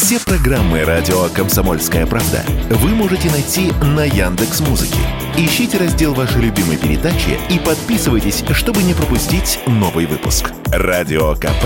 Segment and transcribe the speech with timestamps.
[0.00, 5.00] Все программы радио Комсомольская правда вы можете найти на Яндекс Музыке.
[5.36, 10.52] Ищите раздел вашей любимой передачи и подписывайтесь, чтобы не пропустить новый выпуск.
[10.66, 11.64] Радио КП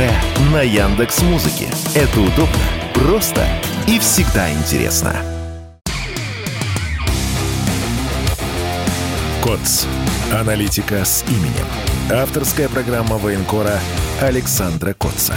[0.51, 1.69] на Яндекс Музыке.
[1.95, 2.57] Это удобно,
[2.95, 3.47] просто
[3.87, 5.15] и всегда интересно.
[9.43, 9.85] КОЦ.
[10.33, 11.67] Аналитика с именем.
[12.11, 13.79] Авторская программа военкора
[14.23, 15.35] Александра Котца.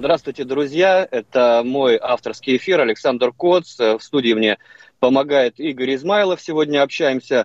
[0.00, 1.06] Здравствуйте, друзья.
[1.10, 2.80] Это мой авторский эфир.
[2.80, 3.78] Александр Коц.
[3.78, 4.56] В студии мне
[4.98, 6.40] помогает Игорь Измайлов.
[6.40, 7.44] Сегодня общаемся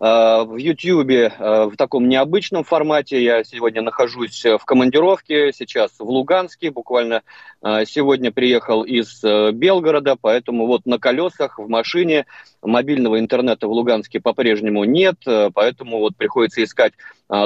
[0.00, 3.24] в Ютьюбе э, в таком необычном формате.
[3.24, 6.70] Я сегодня нахожусь в командировке, сейчас в Луганске.
[6.70, 7.22] Буквально
[7.62, 12.26] э, сегодня приехал из Белгорода, поэтому вот на колесах, в машине.
[12.60, 15.16] Мобильного интернета в Луганске по-прежнему нет,
[15.54, 16.92] поэтому вот приходится искать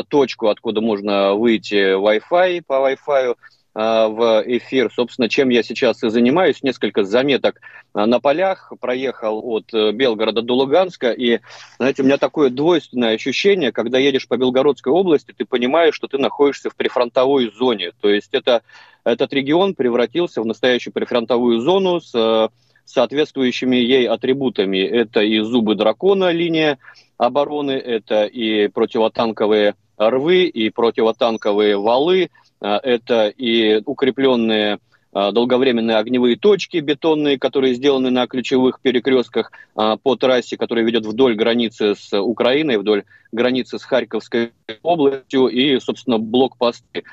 [0.08, 3.36] точку, откуда можно выйти Wi-Fi по Wi-Fi
[3.78, 4.90] в эфир.
[4.92, 6.64] Собственно, чем я сейчас и занимаюсь.
[6.64, 7.60] Несколько заметок
[7.92, 8.72] а, на полях.
[8.80, 11.12] Проехал от э, Белгорода до Луганска.
[11.12, 11.38] И,
[11.76, 16.18] знаете, у меня такое двойственное ощущение, когда едешь по Белгородской области, ты понимаешь, что ты
[16.18, 17.92] находишься в прифронтовой зоне.
[18.00, 18.62] То есть это,
[19.04, 22.48] этот регион превратился в настоящую прифронтовую зону с э,
[22.84, 24.78] соответствующими ей атрибутами.
[24.78, 26.78] Это и зубы дракона, линия
[27.16, 34.78] обороны, это и противотанковые рвы, и противотанковые валы– это и укрепленные
[35.12, 41.06] а, долговременные огневые точки бетонные, которые сделаны на ключевых перекрестках а, по трассе, которая ведет
[41.06, 47.04] вдоль границы с Украиной, вдоль границы с Харьковской областью и, собственно, блокпосты.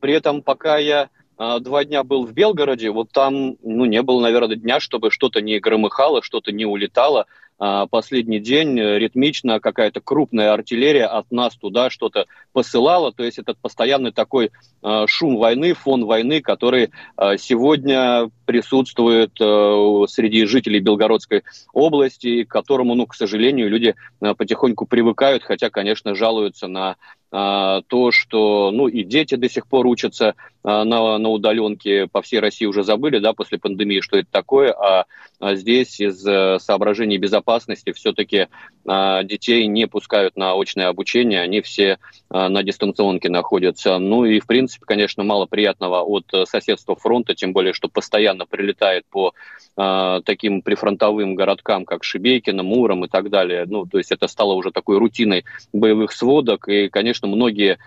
[0.00, 1.10] При этом, пока я
[1.60, 5.58] два дня был в Белгороде, вот там ну, не было, наверное, дня, чтобы что-то не
[5.58, 7.26] громыхало, что-то не улетало.
[7.62, 12.24] А, последний день э, ритмично какая-то крупная артиллерия от нас туда что-то
[12.54, 13.12] посылала.
[13.12, 14.50] То есть этот постоянный такой
[14.82, 21.42] а, шум войны, фон войны, который а, сегодня присутствует э, среди жителей Белгородской
[21.74, 26.96] области, к которому, ну, к сожалению, люди потихоньку привыкают, хотя, конечно, жалуются на
[27.30, 30.82] то, что ну, и дети до сих пор учатся на,
[31.18, 35.06] на удаленке, по всей России уже забыли, да, после пандемии, что это такое, а
[35.54, 38.48] здесь из э, соображений безопасности все-таки
[38.86, 41.98] а, детей не пускают на очное обучение, они все
[42.28, 43.98] а, на дистанционке находятся.
[43.98, 48.46] Ну и, в принципе, конечно, мало приятного от э, соседства фронта, тем более, что постоянно
[48.46, 49.32] прилетает по
[49.76, 53.64] а, таким прифронтовым городкам, как Шебекино, Муром и так далее.
[53.66, 57.78] Ну, то есть это стало уже такой рутиной боевых сводок, и, конечно, многие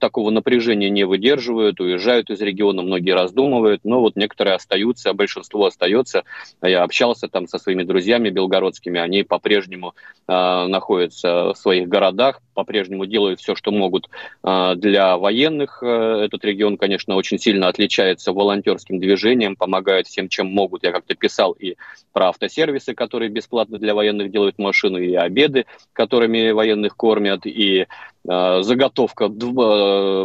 [0.00, 6.24] такого напряжения не выдерживают, уезжают из региона, многие раздумывают, но вот некоторые остаются, большинство остается.
[6.60, 9.94] Я общался там со своими друзьями белгородскими, они по-прежнему
[10.26, 14.08] э, находятся в своих городах, по-прежнему делают все, что могут
[14.42, 15.80] э, для военных.
[15.80, 20.82] Э, этот регион, конечно, очень сильно отличается волонтерским движением, помогают всем, чем могут.
[20.82, 21.76] Я как-то писал и
[22.12, 27.86] про автосервисы, которые бесплатно для военных делают машины, и обеды, которыми военных кормят, и
[28.28, 29.28] э, заготовка э,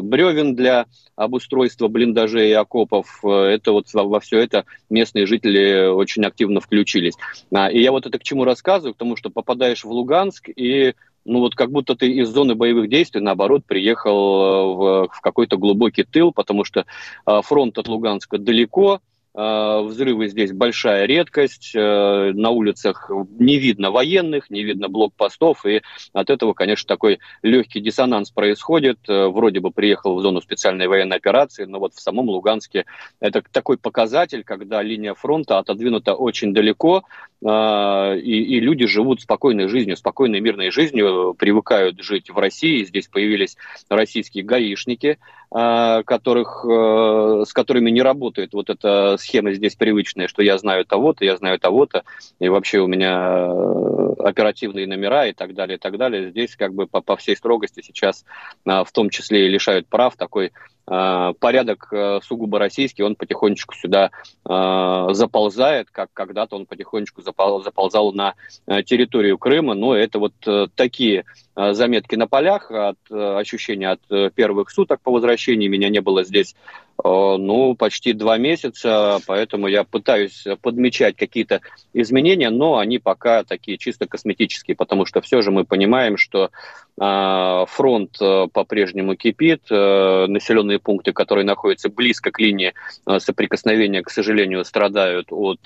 [0.01, 3.19] бревен для обустройства блиндажей и окопов.
[3.23, 7.13] Э, это вот во все это местные жители очень активно включились.
[7.53, 10.95] А, и я вот это к чему рассказываю, к тому, что попадаешь в Луганск и
[11.25, 15.57] ну вот как будто ты из зоны боевых действий, наоборот, приехал э, в, в какой-то
[15.57, 16.85] глубокий тыл, потому что
[17.25, 18.99] э, фронт от Луганска далеко,
[19.35, 25.81] Э, взрывы здесь большая редкость, на улицах не видно военных, не видно блокпостов, и
[26.13, 28.99] от этого, конечно, такой легкий диссонанс происходит.
[29.07, 32.85] Вроде бы приехал в зону специальной военной операции, но вот в самом Луганске
[33.19, 37.03] это такой показатель, когда линия фронта отодвинута очень далеко,
[37.43, 42.83] и, и люди живут спокойной жизнью, спокойной мирной жизнью, привыкают жить в России.
[42.83, 43.57] Здесь появились
[43.89, 45.19] российские гаишники,
[45.51, 51.37] которых, с которыми не работает вот эта схема здесь привычная, что я знаю того-то, я
[51.37, 52.03] знаю того-то,
[52.39, 56.29] и вообще у меня э, оперативные номера и так далее, и так далее.
[56.29, 58.25] Здесь как бы по, по всей строгости сейчас
[58.65, 60.51] а, в том числе и лишают прав такой
[60.82, 64.11] а, порядок э, сугубо российский, он потихонечку сюда
[64.43, 68.33] а, заползает, как когда-то он потихонечку заползал на
[68.67, 69.75] э, территорию Крыма.
[69.75, 70.33] Но это вот
[70.75, 71.25] такие
[71.55, 75.67] заметки на полях от ощущения от первых суток по возвращении.
[75.67, 76.55] Меня не было здесь
[77.03, 81.61] Э, ну, почти два месяца, поэтому я пытаюсь подмечать какие-то
[81.93, 86.51] изменения, но они пока такие чисто косметические, потому что все же мы понимаем, что
[86.92, 92.73] э, фронт э, по-прежнему кипит, э, населенные пункты, которые находятся близко к линии
[93.07, 95.59] э, соприкосновения, к сожалению, страдают от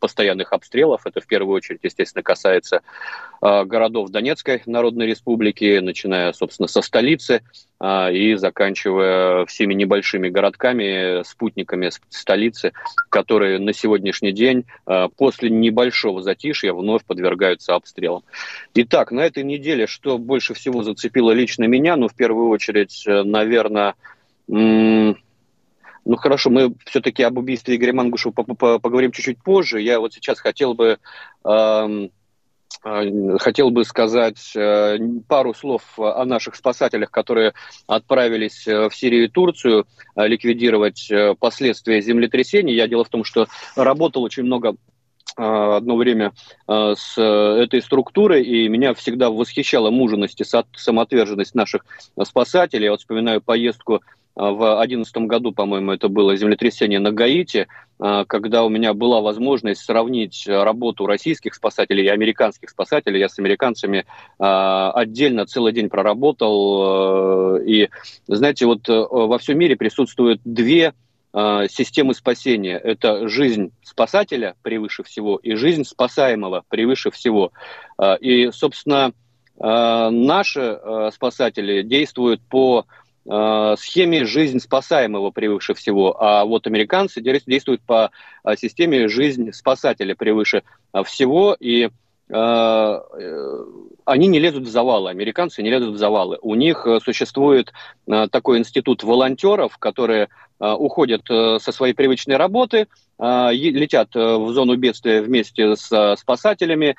[0.00, 1.06] постоянных обстрелов.
[1.06, 2.82] Это в первую очередь, естественно, касается
[3.40, 7.42] городов Донецкой Народной Республики, начиная, собственно, со столицы
[7.82, 12.72] и заканчивая всеми небольшими городками, спутниками столицы,
[13.08, 14.64] которые на сегодняшний день
[15.16, 18.22] после небольшого затишья вновь подвергаются обстрелам.
[18.74, 21.96] Итак, на этой неделе что больше всего зацепило лично меня?
[21.96, 23.94] Ну, в первую очередь, э, наверное,
[24.48, 25.16] ну
[26.16, 29.80] хорошо, мы все-таки об убийстве Игоря Мангушева поговорим чуть-чуть позже.
[29.80, 30.98] Я вот сейчас хотел бы
[31.44, 32.08] э,
[33.38, 34.98] хотел бы сказать э,
[35.28, 37.54] пару слов о наших спасателях, которые
[37.86, 39.86] отправились э, в Сирию и Турцию
[40.16, 42.74] ликвидировать последствия землетрясений.
[42.74, 43.46] Я дело в том, что
[43.76, 44.74] работал очень много
[45.34, 46.32] одно время
[46.66, 51.86] с этой структурой, и меня всегда восхищала муженость и самоотверженность наших
[52.22, 52.84] спасателей.
[52.84, 54.02] Я вот вспоминаю поездку
[54.34, 57.68] в 2011 году, по-моему, это было землетрясение на Гаити,
[57.98, 63.20] а, когда у меня была возможность сравнить работу российских спасателей и американских спасателей.
[63.20, 64.06] Я с американцами
[64.38, 67.58] а, отдельно целый день проработал.
[67.58, 67.90] И,
[68.26, 70.94] знаете, вот э, во всем мире присутствуют две
[71.34, 72.76] системы спасения.
[72.76, 77.52] Это жизнь спасателя превыше всего и жизнь спасаемого превыше всего.
[78.20, 79.12] И, собственно,
[79.58, 80.78] наши
[81.10, 88.10] спасатели действуют по э, схеме жизнь спасаемого превыше всего, а вот американцы действуют по
[88.44, 91.90] э, системе жизнь спасателя превыше э, всего, и
[92.28, 93.00] э,
[94.04, 96.38] они не лезут в завалы, американцы не лезут в завалы.
[96.42, 97.72] У них существует
[98.06, 100.28] такой институт волонтеров, которые
[100.58, 102.88] уходят со своей привычной работы,
[103.18, 106.96] летят в зону бедствия вместе с спасателями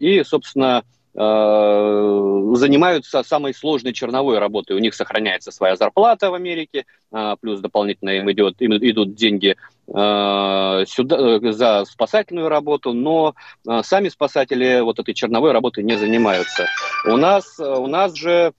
[0.00, 4.76] и, собственно, Э, занимаются самой сложной черновой работой.
[4.76, 9.56] У них сохраняется своя зарплата в Америке, э, плюс дополнительно им, идет, им идут деньги
[9.88, 13.34] э, сюда, за спасательную работу, но
[13.82, 16.66] сами спасатели вот этой черновой работой не занимаются.
[17.06, 18.52] У нас, у нас же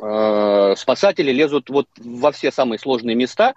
[0.00, 3.54] спасатели лезут вот во все самые сложные места,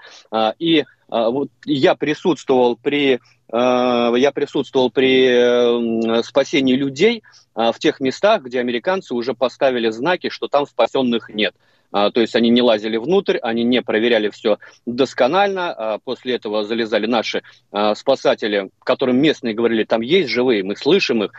[0.59, 3.21] и вот я присутствовал при
[3.53, 7.21] Э, я присутствовал при спасении людей
[7.55, 11.53] э, в тех местах, где американцы уже поставили знаки, что там спасенных нет.
[11.93, 15.71] А, то есть они не лазили внутрь, они не проверяли все досконально.
[15.71, 21.23] А, после этого залезали наши а, спасатели, которым местные говорили, там есть живые, мы слышим
[21.23, 21.31] их,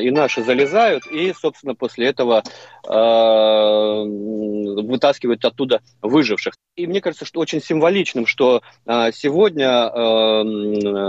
[0.00, 2.42] и наши залезают, и, собственно, после этого
[4.84, 6.54] вытаскивают оттуда выживших.
[6.76, 9.88] И мне кажется, что очень символичным, что сегодня,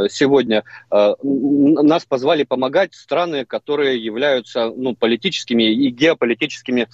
[0.10, 6.88] сегодня нас позвали помогать страны, которые являются ну, политическими и геополитическими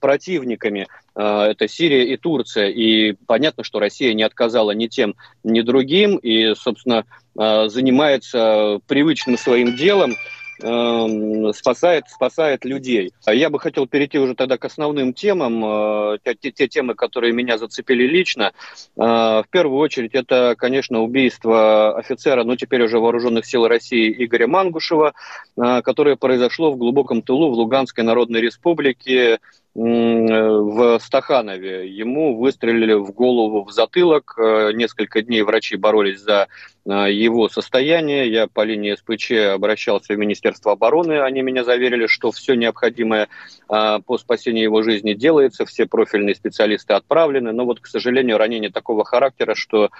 [0.00, 0.86] противниками
[1.16, 2.68] это Сирия и Турция.
[2.68, 7.04] И понятно, что Россия не отказала ни тем, ни другим, и, собственно,
[7.38, 10.14] а, занимается привычным своим делом,
[10.62, 11.06] а,
[11.52, 13.12] спасает, спасает людей.
[13.26, 18.06] Я бы хотел перейти уже тогда к основным темам, те, те темы, которые меня зацепили
[18.06, 18.52] лично.
[18.96, 25.12] В первую очередь это, конечно, убийство офицера, ну теперь уже вооруженных сил России Игоря Мангушева,
[25.56, 29.40] которое произошло в глубоком тылу в Луганской Народной Республике
[29.76, 31.86] в Стаханове.
[31.86, 34.34] Ему выстрелили в голову, в затылок.
[34.38, 36.48] Э, несколько дней врачи боролись за
[36.86, 38.32] э, его состояние.
[38.32, 41.20] Я по линии СПЧ обращался в Министерство обороны.
[41.20, 43.28] Они меня заверили, что все необходимое
[43.68, 45.66] э, по спасению его жизни делается.
[45.66, 47.52] Все профильные специалисты отправлены.
[47.52, 49.90] Но вот, к сожалению, ранение такого характера, что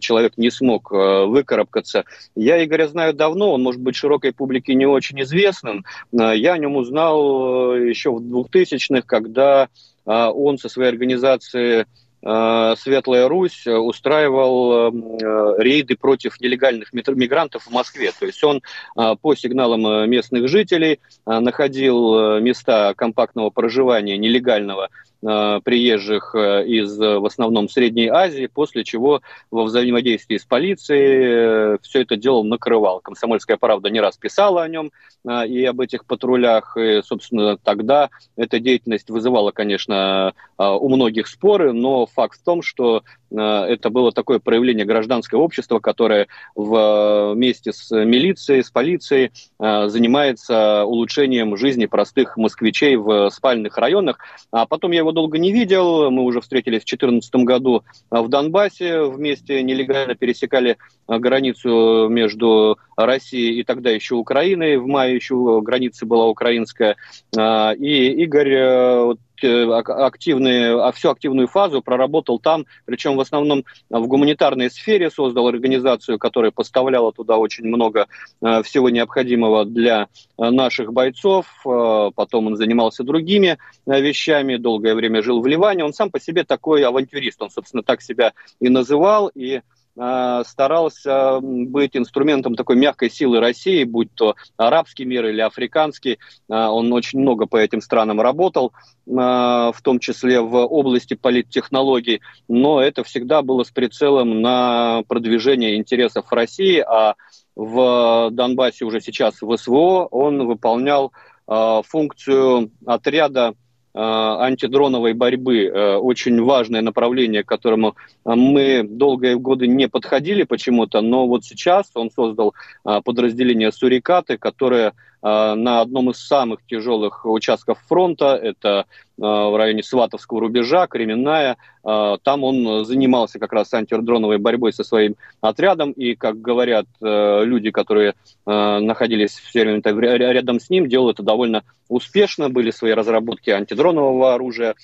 [0.00, 2.04] человек не смог выкарабкаться.
[2.34, 3.52] Я Игоря знаю давно.
[3.52, 5.84] Он может быть широкой публике не очень известным.
[6.12, 9.68] Я о нем узнал еще в 2000-х, когда
[10.06, 11.84] а, он со своей организацией
[12.22, 18.12] а, Светлая Русь устраивал э, рейды против нелегальных мигрантов в Москве.
[18.18, 18.62] То есть он
[18.94, 24.90] а, по сигналам э, местных жителей находил э, места компактного проживания нелегального
[25.20, 32.02] приезжих э, из э, в основном Средней Азии, после чего во взаимодействии с полицией все
[32.02, 33.00] это дело накрывал.
[33.00, 34.90] Комсомольская правда не раз писала о нем
[35.28, 42.06] и об этих патрулях, и, собственно, тогда эта деятельность вызывала, конечно, у многих споры, но
[42.06, 48.70] факт в том, что это было такое проявление гражданского общества, которое вместе с милицией, с
[48.70, 54.18] полицией занимается улучшением жизни простых москвичей в спальных районах.
[54.50, 56.10] А потом я его долго не видел.
[56.10, 63.64] Мы уже встретились в 2014 году в Донбассе, вместе нелегально пересекали границу между Россией и
[63.64, 64.76] тогда еще Украиной.
[64.76, 66.96] В мае еще граница была украинская.
[67.36, 74.06] А, и Игорь э, вот, активные, всю активную фазу проработал там, причем в основном в
[74.06, 78.06] гуманитарной сфере, создал организацию, которая поставляла туда очень много
[78.40, 81.46] всего необходимого для наших бойцов.
[81.64, 85.86] Потом он занимался другими вещами, долгое время жил в Ливане.
[85.86, 89.60] Он сам по себе такой авантюрист, он, собственно, так себя и называл, и Э,
[89.94, 96.18] старался быть инструментом такой мягкой силы России, будь то арабский мир или африканский.
[96.48, 98.72] Э, он очень много по этим странам работал,
[99.06, 105.76] э, в том числе в области политтехнологий, но это всегда было с прицелом на продвижение
[105.76, 107.14] интересов России, а
[107.56, 111.12] в Донбассе уже сейчас в СВО он выполнял
[111.46, 113.54] функцию отряда Э,
[113.98, 121.26] антидроновой борьбы, э, очень важное направление, к которому мы долгие годы не подходили почему-то, но
[121.26, 122.54] вот сейчас он создал
[122.84, 128.86] э, подразделение «Сурикаты», которое Э, на одном из самых тяжелых участков фронта, это
[129.18, 131.58] э, в районе Сватовского рубежа, Кременная.
[131.84, 137.70] Э, там он занимался как раз антидроновой борьбой со своим отрядом, и, как говорят люди,
[137.70, 138.14] которые
[138.46, 139.80] находились все время
[140.16, 144.74] рядом с ним, делал это довольно успешно, были свои разработки антидронового оружия,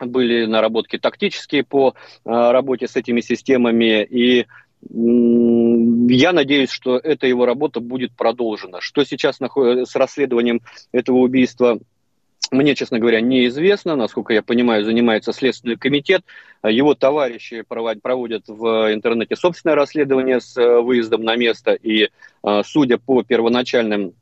[0.00, 4.46] были наработки тактические по работе с этими системами, и
[4.80, 8.80] я надеюсь, что эта его работа будет продолжена.
[8.80, 10.60] Что сейчас с расследованием
[10.92, 11.78] этого убийства
[12.50, 13.96] мне, честно говоря, неизвестно.
[13.96, 16.22] Насколько я понимаю, занимается Следственный комитет.
[16.62, 21.72] Его товарищи проводят в интернете собственное расследование с э, выездом на место.
[21.74, 22.08] И,
[22.42, 24.14] э, судя по первоначальным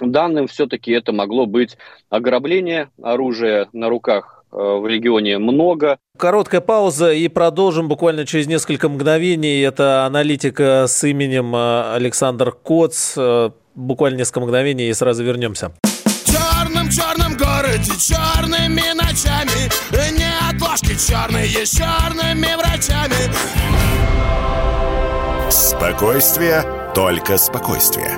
[0.00, 1.78] данным, все-таки это могло быть
[2.10, 5.98] ограбление оружия на руках Э, в регионе много.
[6.18, 9.60] Короткая пауза и продолжим буквально через несколько мгновений.
[9.62, 13.14] Это аналитика с именем э, Александр Коц.
[13.16, 15.72] Э, буквально несколько мгновений и сразу вернемся.
[16.26, 19.70] черном черном городе черными ночами
[20.16, 23.32] Не отложки черные с черными врачами
[25.50, 28.16] Спокойствие, только спокойствие.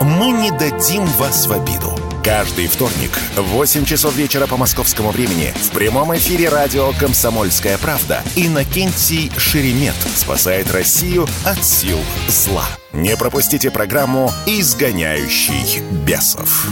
[0.00, 2.03] Мы не дадим вас в обиду.
[2.24, 8.22] Каждый вторник в 8 часов вечера по московскому времени в прямом эфире радио «Комсомольская правда»
[8.34, 12.64] Иннокентий Шеремет спасает Россию от сил зла.
[12.94, 16.66] Не пропустите программу «Изгоняющий бесов».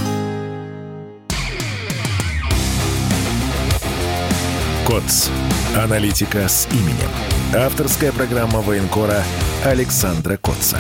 [4.87, 5.29] КОЦ.
[5.77, 7.11] Аналитика с именем.
[7.55, 9.23] Авторская программа военкора
[9.65, 10.79] Александра Котца.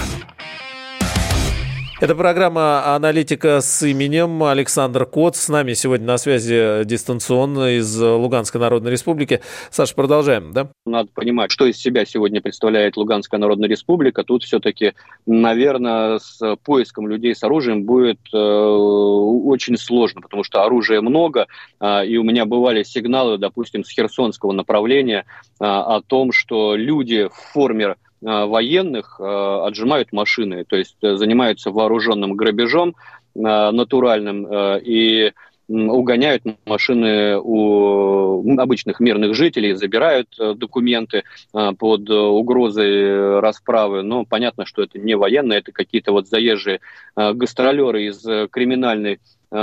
[2.02, 5.36] Это программа «Аналитика с именем» Александр Кот.
[5.36, 9.40] С нами сегодня на связи дистанционно из Луганской Народной Республики.
[9.70, 10.66] Саша, продолжаем, да?
[10.84, 14.24] Надо понимать, что из себя сегодня представляет Луганская Народная Республика.
[14.24, 14.94] Тут все-таки,
[15.26, 21.46] наверное, с поиском людей с оружием будет э, очень сложно, потому что оружия много,
[21.78, 25.24] э, и у меня бывали сигналы, допустим, с Херсонского направления
[25.60, 31.70] э, о том, что люди в форме военных э, отжимают машины, то есть э, занимаются
[31.70, 32.94] вооруженным грабежом
[33.34, 34.46] натуральным
[34.84, 35.32] и
[35.66, 44.02] угоняют машины у обычных мирных жителей, забирают документы под угрозой расправы.
[44.02, 46.80] Но понятно, что это не военные, это какие-то вот заезжие
[47.16, 49.18] гастролеры из криминальной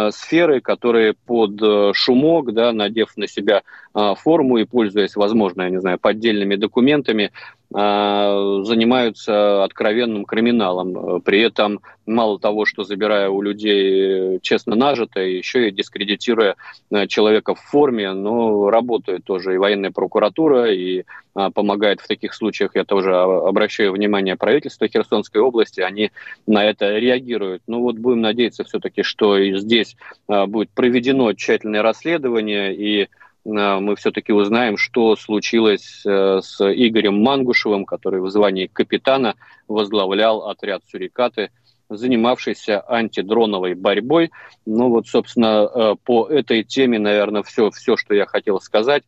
[0.09, 3.61] сферы, которые под шумок, да, надев на себя
[3.93, 7.31] форму и пользуясь, возможно, я не знаю, поддельными документами,
[7.71, 11.21] занимаются откровенным криминалом.
[11.21, 16.55] При этом мало того, что забирая у людей честно нажитое, еще и дискредитируя
[16.89, 21.03] э, человека в форме, но работает тоже и военная прокуратура, и
[21.35, 26.11] а, помогает в таких случаях, я тоже обращаю внимание правительства Херсонской области, они
[26.47, 27.61] на это реагируют.
[27.67, 29.95] Ну вот будем надеяться все-таки, что и здесь
[30.27, 37.21] а, будет проведено тщательное расследование, и Э, мы все-таки узнаем, что случилось э, с Игорем
[37.21, 39.35] Мангушевым, который в звании капитана
[39.67, 41.49] возглавлял отряд «Сурикаты»,
[41.89, 44.31] занимавшийся антидроновой борьбой.
[44.65, 49.03] Ну вот, собственно, э, по этой теме, наверное, все, все, что я хотел сказать.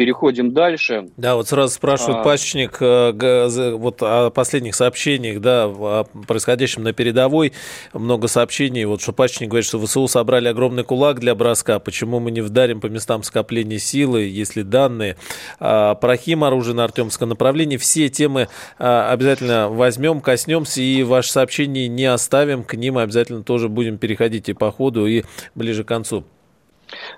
[0.00, 1.10] Переходим дальше.
[1.18, 2.22] Да, вот сразу спрашивают а...
[2.22, 7.52] Пасечник э, вот о последних сообщениях, да, о происходящем на передовой.
[7.92, 8.86] Много сообщений.
[8.86, 11.78] Вот что Пасечник говорит, что ВСУ собрали огромный кулак для броска.
[11.80, 15.18] Почему мы не вдарим по местам скопления силы, если данные?
[15.58, 17.76] А, Прохим, оружие на Артемском направлении.
[17.76, 22.64] Все темы а, обязательно возьмем, коснемся, и ваши сообщения не оставим.
[22.64, 26.24] К ним обязательно тоже будем переходить и по ходу, и ближе к концу.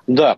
[0.09, 0.37] Да.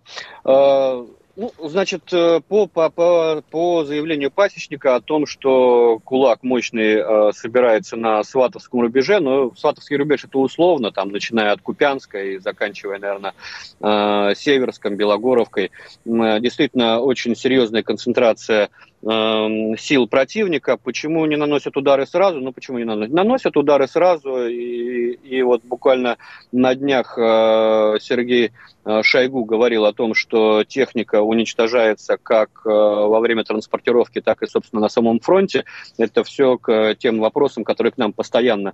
[1.36, 7.32] Ну, значит, э, по, по, по, по заявлению пасечника о том, что кулак мощный э,
[7.32, 13.00] собирается на Сватовском рубеже, но Сватовский рубеж это условно, там, начиная от Купянска и заканчивая,
[13.00, 13.34] наверное,
[13.80, 15.72] э, Северском, Белогоровкой.
[16.06, 18.70] Э, действительно, очень серьезная концентрация
[19.04, 20.78] сил противника.
[20.78, 22.40] Почему не наносят удары сразу?
[22.40, 23.12] Ну, почему не наносят?
[23.12, 26.16] Наносят удары сразу, и, и вот буквально
[26.52, 28.52] на днях э, Сергей
[28.84, 34.46] э, Шойгу говорил о том, что техника уничтожается как э, во время транспортировки, так и,
[34.46, 35.64] собственно, на самом фронте.
[35.99, 38.73] Это все к тем вопросам, которые к нам постоянно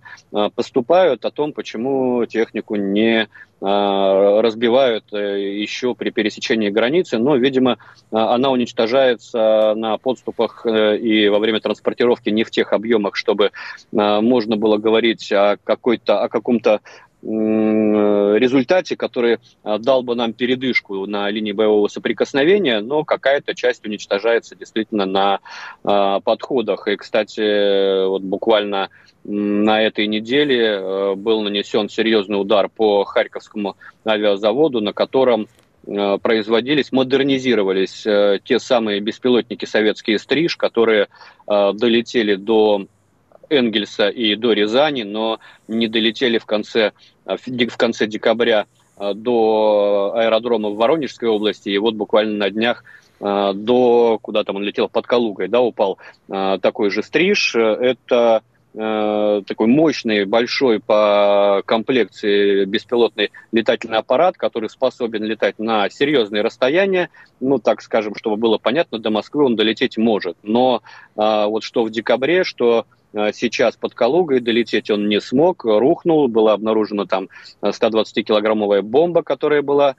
[0.54, 3.28] поступают, о том, почему технику не
[3.60, 7.76] разбивают еще при пересечении границы, но, видимо,
[8.10, 13.46] она уничтожается на под подступах э, и во время транспортировки не в тех объемах, чтобы
[13.46, 13.50] э,
[13.92, 16.80] можно было говорить о, какой-то, о каком-то
[17.22, 24.56] результате, который э, дал бы нам передышку на линии боевого соприкосновения, но какая-то часть уничтожается
[24.56, 25.40] действительно на
[26.20, 26.88] подходах.
[26.88, 28.88] И, кстати, вот буквально
[29.24, 35.46] на этой неделе был нанесен серьезный удар по Харьковскому авиазаводу, на котором
[35.84, 41.08] производились, модернизировались э, те самые беспилотники советские «Стриж», которые
[41.48, 42.86] э, долетели до
[43.48, 46.92] Энгельса и до Рязани, но не долетели в конце,
[47.24, 52.84] в конце декабря до аэродрома в Воронежской области, и вот буквально на днях
[53.18, 57.56] до, куда там он летел, под Калугой, да, упал такой же стриж.
[57.56, 58.40] Это Э,
[58.72, 67.10] такой мощный, большой по комплекции беспилотный летательный аппарат, который способен летать на серьезные расстояния.
[67.40, 70.36] Ну, так скажем, чтобы было понятно, до Москвы он долететь может.
[70.44, 70.82] Но
[71.16, 76.28] э, вот что в декабре, что э, сейчас под Калугой долететь он не смог, рухнул,
[76.28, 77.28] была обнаружена там
[77.62, 79.96] 120-килограммовая бомба, которая была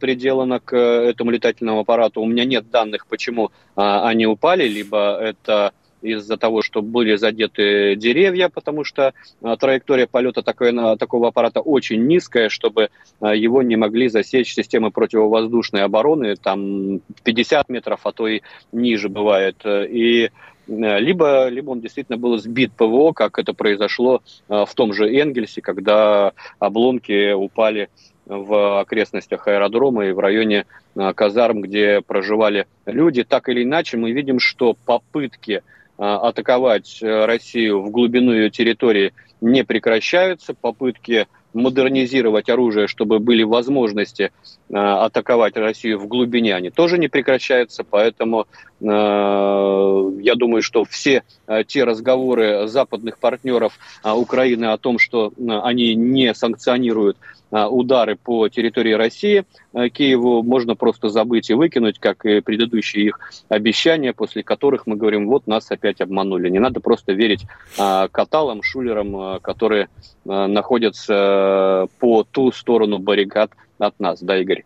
[0.00, 2.22] приделана к этому летательному аппарату.
[2.22, 5.74] У меня нет данных, почему они упали, либо это
[6.06, 12.06] из-за того, что были задеты деревья, потому что а, траектория полета такой, такого аппарата очень
[12.06, 18.28] низкая, чтобы а, его не могли засечь системы противовоздушной обороны, там 50 метров, а то
[18.28, 19.56] и ниже бывает.
[19.64, 20.30] И
[20.68, 25.60] э, либо, либо он действительно был сбит ПВО, как это произошло в том же Энгельсе,
[25.60, 27.88] когда обломки упали
[28.26, 30.66] в окрестностях аэродрома и в районе
[31.14, 33.22] казарм, где проживали люди.
[33.22, 35.62] Так или иначе, мы видим, что попытки
[35.98, 40.54] атаковать э, Россию в глубину ее территории не прекращаются.
[40.54, 41.26] Попытки
[41.56, 44.30] модернизировать оружие, чтобы были возможности
[44.72, 47.82] а, атаковать Россию в глубине, они тоже не прекращаются.
[47.82, 48.46] Поэтому а,
[48.80, 51.22] я думаю, что все
[51.66, 57.16] те разговоры западных партнеров Украины о том, что они не санкционируют
[57.50, 59.44] удары по территории России
[59.92, 65.28] Киеву можно просто забыть и выкинуть, как и предыдущие их обещания, после которых мы говорим,
[65.28, 66.48] вот нас опять обманули.
[66.48, 67.44] Не надо просто верить
[67.78, 69.88] а, каталам, шулерам, которые
[70.24, 74.64] находятся по ту сторону баррикад от нас, да, Игорь?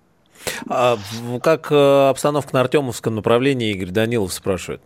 [0.69, 0.99] А,
[1.43, 4.81] как э, обстановка на Артемовском направлении, Игорь Данилов спрашивает?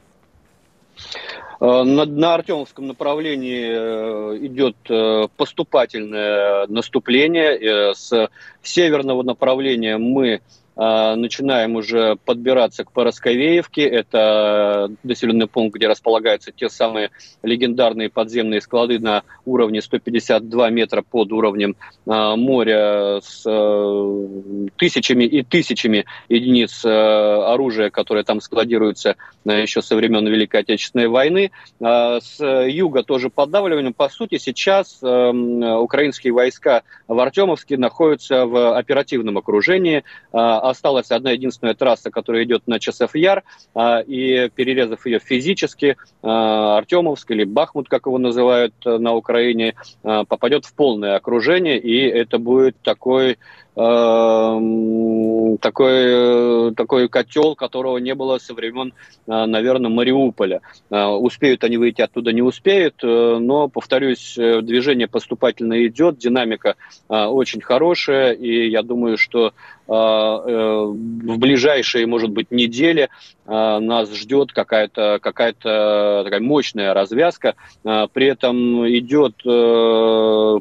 [1.60, 4.76] Э, на, на Артемовском направлении э, идет
[5.36, 7.94] поступательное наступление.
[7.94, 8.28] С
[8.62, 10.40] северного направления мы
[10.76, 13.82] начинаем уже подбираться к Поросковеевке.
[13.86, 17.10] Это населенный пункт, где располагаются те самые
[17.42, 25.42] легендарные подземные склады на уровне 152 метра под уровнем а, моря с э, тысячами и
[25.42, 31.50] тысячами единиц э, оружия, которые там складируются э, еще со времен Великой Отечественной войны.
[31.80, 33.92] А, с юга тоже поддавливаем.
[33.92, 40.04] По сути, сейчас украинские войска в Артемовске находятся в оперативном окружении
[40.68, 43.42] осталась одна единственная трасса, которая идет на Часов Яр,
[43.74, 49.74] а, и перерезав ее физически, а, Артемовск или Бахмут, как его называют э, на Украине,
[50.02, 53.38] а, попадет в полное окружение, и это будет такой
[55.60, 58.92] такой, такой котел, которого не было со времен,
[59.26, 60.60] э, наверное, Мариуполя.
[60.90, 66.76] Э, успеют они выйти оттуда, не успеют, э, но, повторюсь, движение поступательно идет, динамика
[67.08, 69.52] очень хорошая, и я думаю, что
[69.86, 70.94] в
[71.36, 73.10] ближайшие, может быть, недели
[73.46, 77.54] нас ждет какая-то какая такая мощная развязка.
[77.82, 79.36] При этом идет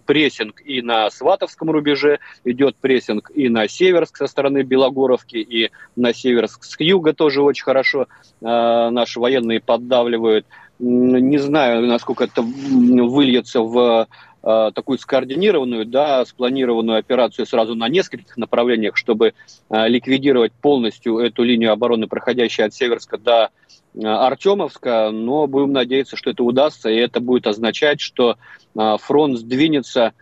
[0.05, 6.13] прессинг и на Сватовском рубеже, идет прессинг и на Северск со стороны Белогоровки, и на
[6.13, 8.07] Северск с юга тоже очень хорошо
[8.41, 10.45] э, наши военные поддавливают.
[10.79, 14.07] Не знаю, насколько это выльется в
[14.43, 19.33] э, такую скоординированную, да, спланированную операцию сразу на нескольких направлениях, чтобы
[19.69, 23.49] э, ликвидировать полностью эту линию обороны, проходящую от Северска до
[23.95, 28.37] э, Артемовска, но будем надеяться, что это удастся, и это будет означать, что
[28.75, 30.13] фронт сдвинется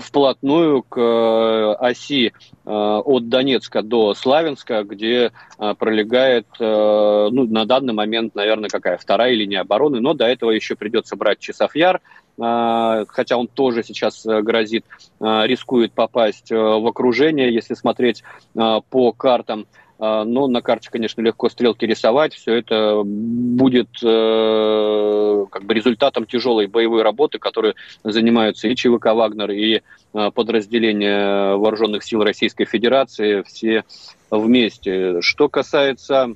[0.00, 7.92] вплотную к э, оси э, от Донецка до Славянска, где э, пролегает, ну, на данный
[7.92, 12.00] момент, наверное, какая вторая линия обороны, но до этого еще придется брать Часов-Яр,
[12.36, 14.84] хотя он тоже сейчас грозит,
[15.20, 18.22] рискует попасть в окружение, если смотреть
[18.54, 19.66] по картам.
[19.98, 22.34] А, но на карте, конечно, легко стрелки рисовать.
[22.34, 29.50] Все это будет э, как бы результатом тяжелой боевой работы, которой занимаются и ЧВК «Вагнер»,
[29.50, 29.80] и
[30.14, 33.84] э, подразделения Вооруженных сил Российской Федерации, все
[34.30, 35.20] вместе.
[35.20, 36.34] Что касается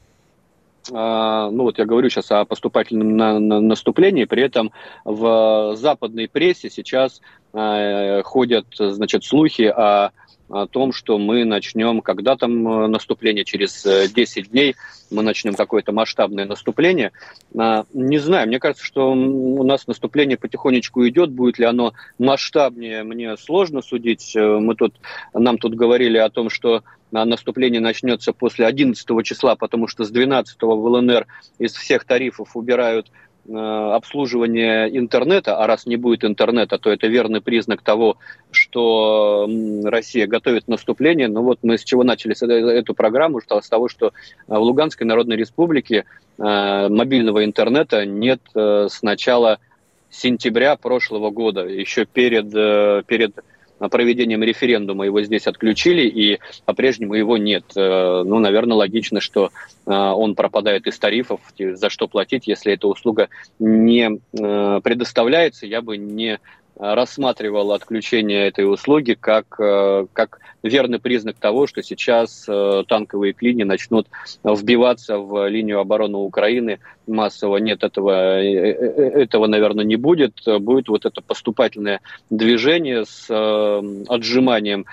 [0.93, 4.73] а, ну вот я говорю сейчас о поступательном на, на наступлении, при этом
[5.05, 7.21] в западной прессе сейчас
[7.53, 10.11] э, ходят, значит, слухи о
[10.51, 14.77] о том, что мы начнем, когда там э, наступление, через 10 э, дней
[15.11, 17.13] мы начнем какое-то масштабное наступление.
[17.57, 23.05] А, не знаю, мне кажется, что у нас наступление потихонечку идет, будет ли оно масштабнее,
[23.05, 24.35] мне сложно судить.
[24.35, 24.95] Э, мы тут,
[25.33, 26.83] нам тут говорили о том, что
[27.13, 31.27] наступление начнется после 11 числа, потому что с 12 в ЛНР
[31.59, 33.11] из всех тарифов убирают
[33.49, 38.17] обслуживание интернета, а раз не будет интернета, то это верный признак того,
[38.51, 39.49] что
[39.85, 41.29] Россия готовит наступление.
[41.29, 42.35] Ну вот мы с чего начали
[42.79, 44.11] эту программу, что с того, что э,
[44.47, 46.05] в Луганской Народной Республике
[46.39, 49.59] э, мобильного интернета нет с начала
[50.11, 52.51] сентября прошлого года, еще перед,
[53.07, 53.35] перед
[53.89, 57.65] проведением референдума его здесь отключили, и по-прежнему его нет.
[57.77, 59.51] Э, ну, наверное, логично, что
[59.87, 65.67] э, он пропадает из тарифов, за что платить, если эта услуга не э, предоставляется.
[65.67, 66.39] Я бы не
[66.81, 73.65] рассматривал отключение этой услуги как, э, как верный признак того, что сейчас э, танковые клини
[73.65, 74.09] начнут
[74.43, 77.59] вбиваться в линию обороны Украины массово.
[77.59, 80.37] Нет, этого, э, этого наверное, не будет.
[80.47, 83.29] Будет вот это поступательное движение с
[84.09, 84.87] отжиманием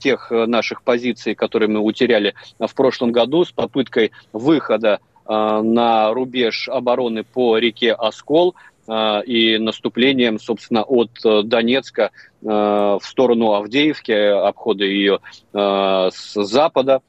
[0.00, 7.24] тех наших позиций, которые мы утеряли в прошлом году, с попыткой выхода на рубеж обороны
[7.24, 12.10] по реке Оскол– Э, и наступлением, собственно, от э, Донецка
[12.42, 15.20] э, в сторону Авдеевки, обхода ее
[15.52, 17.00] с запада.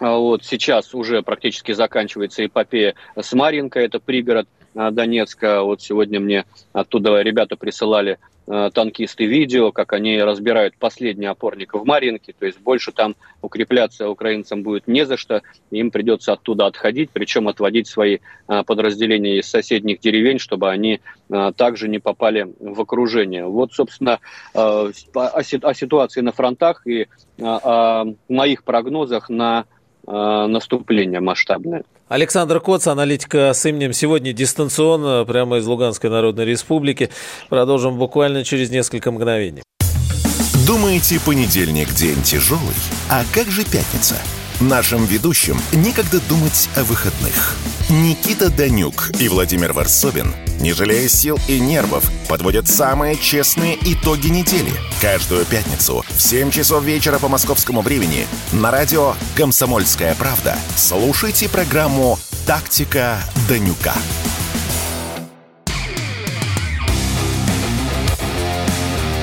[0.00, 5.62] Вот сейчас уже практически заканчивается эпопея с Маринко, это пригород Донецка.
[5.62, 11.84] Вот сегодня мне оттуда ребята присылали Э, танкисты видео, как они разбирают последний опорник в
[11.84, 17.10] Маринке, то есть больше там укрепляться украинцам будет не за что, им придется оттуда отходить,
[17.12, 21.00] причем отводить свои э, подразделения из соседних деревень, чтобы они
[21.30, 23.46] э, также не попали в окружение.
[23.46, 24.18] Вот, собственно,
[24.54, 27.06] о ситуации на фронтах и
[27.40, 29.64] о моих прогнозах на
[30.04, 31.84] наступление масштабное.
[32.08, 37.10] Александр Коц, аналитика с именем сегодня дистанционно, прямо из Луганской Народной Республики.
[37.48, 39.62] Продолжим буквально через несколько мгновений.
[40.66, 42.60] Думаете, понедельник день тяжелый?
[43.10, 44.16] А как же пятница?
[44.62, 47.56] Нашим ведущим некогда думать о выходных.
[47.90, 54.70] Никита Данюк и Владимир Варсобин, не жалея сил и нервов, подводят самые честные итоги недели.
[55.00, 62.16] Каждую пятницу в 7 часов вечера по московскому времени на радио «Комсомольская правда» слушайте программу
[62.46, 63.94] «Тактика Данюка».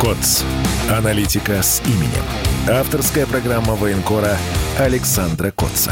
[0.02, 0.44] КОЦ.
[0.90, 2.26] Аналитика с именем.
[2.68, 4.38] Авторская программа военкора
[4.80, 5.92] Александра Котца.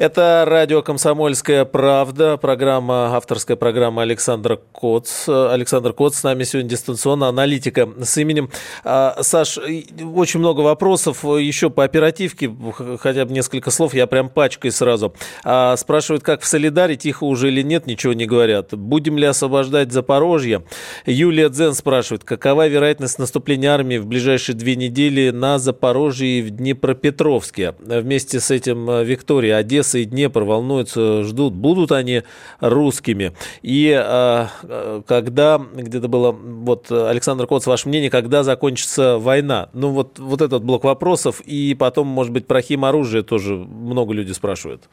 [0.00, 5.28] Это радио «Комсомольская правда», программа, авторская программа Александра Коц.
[5.28, 8.48] Александр Коц с нами сегодня дистанционно, аналитика с именем.
[8.82, 12.50] А, Саш, очень много вопросов еще по оперативке,
[12.98, 15.14] хотя бы несколько слов, я прям пачкой сразу.
[15.44, 18.72] А, спрашивают, как в Солидаре, тихо уже или нет, ничего не говорят.
[18.72, 20.62] Будем ли освобождать Запорожье?
[21.04, 26.48] Юлия Дзен спрашивает, какова вероятность наступления армии в ближайшие две недели на Запорожье и в
[26.48, 27.74] Днепропетровске?
[27.80, 32.22] Вместе с этим э, Виктория, Одесса, Одесса и Днепр волнуются, ждут, будут они
[32.60, 33.32] русскими.
[33.62, 34.48] И а,
[35.06, 39.68] когда, где-то было, вот, Александр Коц, ваше мнение, когда закончится война?
[39.72, 44.34] Ну, вот, вот этот блок вопросов, и потом, может быть, про химоружие тоже много людей
[44.34, 44.88] спрашивают.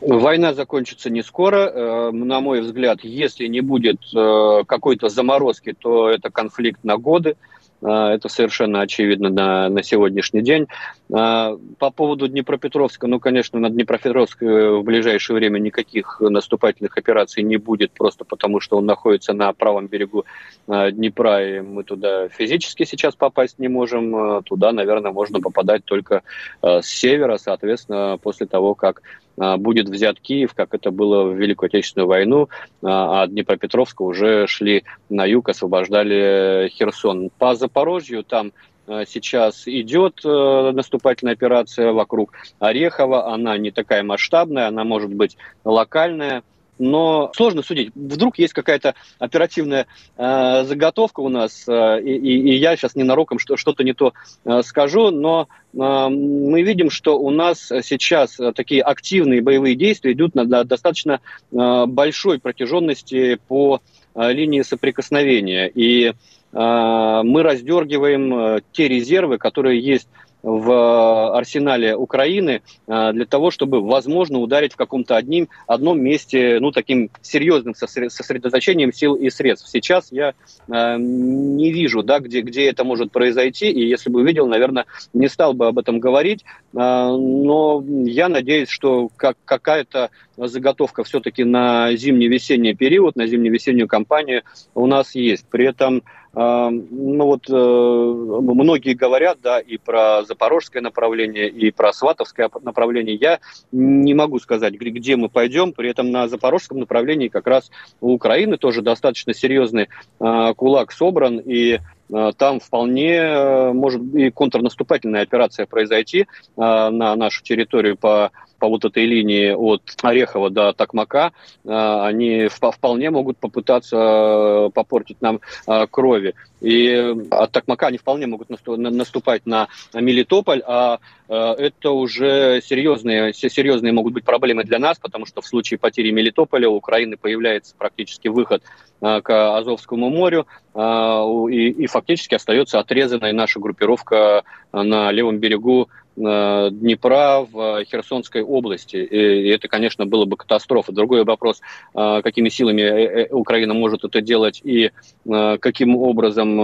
[0.00, 1.58] Война закончится не скоро.
[1.58, 7.36] Э, на мой взгляд, если не будет э, какой-то заморозки, то это конфликт на годы.
[7.82, 10.66] А, это совершенно очевидно на, на сегодняшний день.
[11.12, 17.42] А, по поводу Днепропетровска, ну, конечно, на Днепропетровск э, в ближайшее время никаких наступательных операций
[17.42, 20.24] не будет, просто потому что он находится на правом берегу
[20.68, 24.42] а, Днепра, и мы туда физически сейчас попасть не можем.
[24.44, 26.22] Туда, наверное, можно попадать только
[26.62, 29.02] с севера, соответственно, после того, как
[29.36, 32.48] будет взят Киев, как это было в Великую Отечественную войну,
[32.82, 37.30] а Днепропетровска уже шли на юг, освобождали Херсон.
[37.38, 38.52] По Запорожью там
[38.86, 43.32] э, сейчас идет э, наступательная операция вокруг Орехова.
[43.32, 46.42] Она не такая масштабная, она может быть локальная
[46.82, 47.92] но сложно судить.
[47.94, 53.56] Вдруг есть какая-то оперативная э, заготовка у нас, э, и, и я сейчас ненароком что,
[53.56, 54.12] что-то не то
[54.44, 60.34] э, скажу, но э, мы видим, что у нас сейчас такие активные боевые действия идут
[60.34, 61.20] на, на достаточно
[61.52, 63.80] э, большой протяженности по
[64.14, 66.12] э, линии соприкосновения, и э,
[66.52, 70.08] мы раздергиваем э, те резервы, которые есть
[70.42, 76.58] в э, арсенале Украины э, для того, чтобы, возможно, ударить в каком-то одним, одном месте,
[76.60, 79.68] ну, таким серьезным сосредоточением сил и средств.
[79.70, 80.34] Сейчас я
[80.68, 85.28] э, не вижу, да, где, где это может произойти, и если бы увидел, наверное, не
[85.28, 92.74] стал бы об этом говорить, но я надеюсь, что как, какая-то заготовка все-таки на зимне-весенний
[92.74, 94.42] период, на зимне-весеннюю кампанию
[94.74, 95.46] у нас есть.
[95.50, 96.02] При этом
[96.34, 103.16] ну вот э, многие говорят, да, и про запорожское направление, и про сватовское направление.
[103.16, 103.40] Я
[103.70, 105.72] не могу сказать, где мы пойдем.
[105.72, 109.88] При этом на запорожском направлении как раз у Украины тоже достаточно серьезный
[110.20, 117.42] а, кулак собран, и а, там вполне э, может и контрнаступательная операция произойти на нашу
[117.42, 118.30] территорию по
[118.62, 121.32] по вот этой линии от Орехова до Токмака,
[121.66, 126.36] а, они вполне могут попытаться э, попортить нам э, крови.
[126.60, 133.92] И от Токмака они вполне могут наступать на Мелитополь, а э, это уже серьезные, серьезные
[133.92, 138.28] могут быть проблемы для нас, потому что в случае потери Мелитополя у Украины появляется практически
[138.28, 138.62] выход
[139.00, 140.46] к Азовскому морю,
[140.76, 148.96] и, и фактически остается отрезанная наша группировка на левом берегу Э, Днепра в Херсонской области.
[148.96, 150.92] И это, конечно, было бы катастрофа.
[150.92, 151.62] Другой вопрос,
[151.94, 154.90] э, какими силами э, Украина может это делать и
[155.24, 156.56] каким образом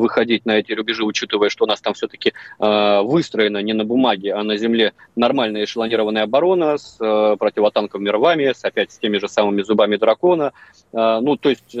[0.00, 4.42] выходить на эти рубежи, учитывая, что у нас там все-таки выстроена не на бумаге, а
[4.42, 9.94] на земле нормальная эшелонированная оборона с противотанковыми рвами, с опять с теми же самыми зубами
[9.96, 10.52] дракона.
[10.92, 11.72] Ну, то есть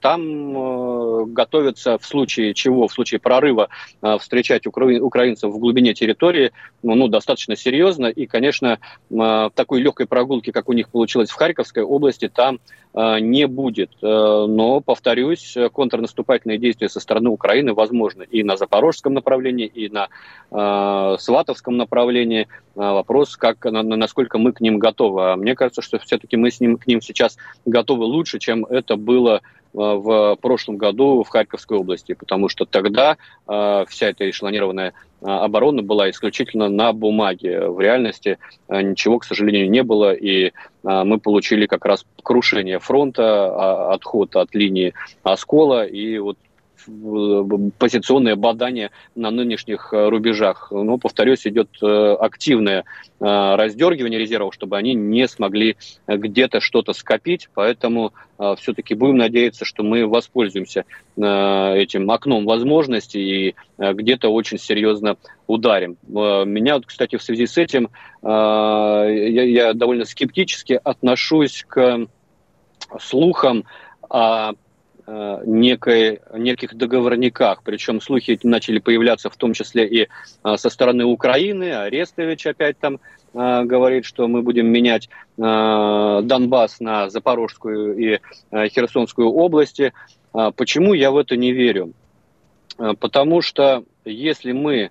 [0.00, 3.68] там готовятся в случае чего, в случае прорыва
[4.20, 8.06] встречать украинцев в глубине территории территории ну, ну, достаточно серьезно.
[8.06, 8.78] И, конечно,
[9.16, 12.58] а, такой легкой прогулки, как у них получилось в Харьковской области, там
[12.92, 13.90] а, не будет.
[14.02, 20.08] Э, но, повторюсь, контрнаступательные действия со стороны Украины возможны и на запорожском направлении, и на
[20.50, 22.48] э, сватовском направлении.
[22.74, 25.32] Вопрос, как, насколько мы к ним готовы.
[25.32, 28.96] А мне кажется, что все-таки мы с ним, к ним сейчас готовы лучше, чем это
[28.96, 29.42] было
[29.74, 33.16] в прошлом году в Харьковской области, потому что тогда
[33.48, 37.68] э, вся эта эшелонированная а, оборона была исключительно на бумаге.
[37.68, 40.52] В реальности а, ничего, к сожалению, не было, и
[40.84, 46.36] а, мы получили как раз крушение фронта, отход от линии оскола, и вот
[47.78, 50.68] позиционное бадание на нынешних э, рубежах.
[50.70, 52.84] Но, повторюсь, идет э, активное э,
[53.20, 57.48] раздергивание резервов, чтобы они не смогли где-то что-то скопить.
[57.54, 58.12] Поэтому
[58.58, 60.84] все-таки будем надеяться, что мы воспользуемся
[61.16, 65.16] этим окном возможностей и где-то очень серьезно
[65.46, 65.96] ударим.
[66.08, 67.90] Меня, кстати, в связи с этим
[68.24, 72.08] я довольно скептически отношусь к
[72.98, 73.64] слухам
[74.08, 74.54] о Э,
[75.06, 77.62] некой, неких договорниках.
[77.62, 80.08] Причем слухи начали появляться в том числе и
[80.44, 81.72] э, со стороны Украины.
[81.72, 83.00] Арестович опять там
[83.34, 89.94] э, говорит, что мы будем менять Донбасс на Запорожскую и Херсонскую области.
[90.30, 91.94] Почему я в это не верю?
[92.76, 94.90] Потому что если мы,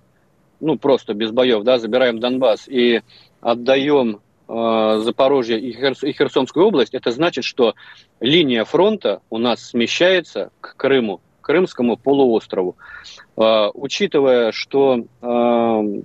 [0.60, 3.02] ну просто без боев, да, забираем Донбасс и
[3.40, 7.76] отдаем Э, Запорожье и, Херсонскую область, это значит, что
[8.20, 12.76] линия фронта у нас смещается к Крыму, к Крымскому полуострову.
[13.38, 16.02] Э, учитывая, что э,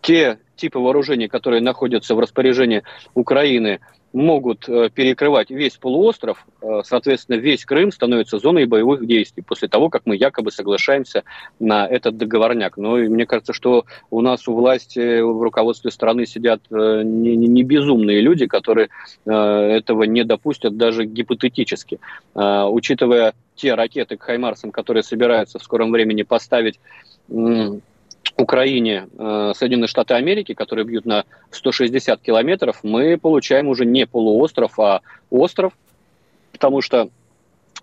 [0.00, 2.82] те типы вооружений, которые находятся в распоряжении
[3.14, 3.80] Украины,
[4.12, 9.88] могут э, перекрывать весь полуостров, э, соответственно, весь Крым становится зоной боевых действий после того,
[9.88, 11.22] как мы якобы соглашаемся
[11.60, 12.76] на этот договорняк.
[12.76, 17.62] Но мне кажется, что у нас у власти, в руководстве страны сидят э, не, не
[17.62, 18.88] безумные люди, которые
[19.24, 22.00] этого не допустят даже гипотетически.
[22.34, 26.80] Учитывая те ракеты к Хаймарсам, которые собираются в скором времени поставить
[28.36, 34.78] Украине э, Соединенные Штаты Америки, которые бьют на 160 километров, мы получаем уже не полуостров,
[34.78, 35.72] а остров,
[36.52, 37.08] потому что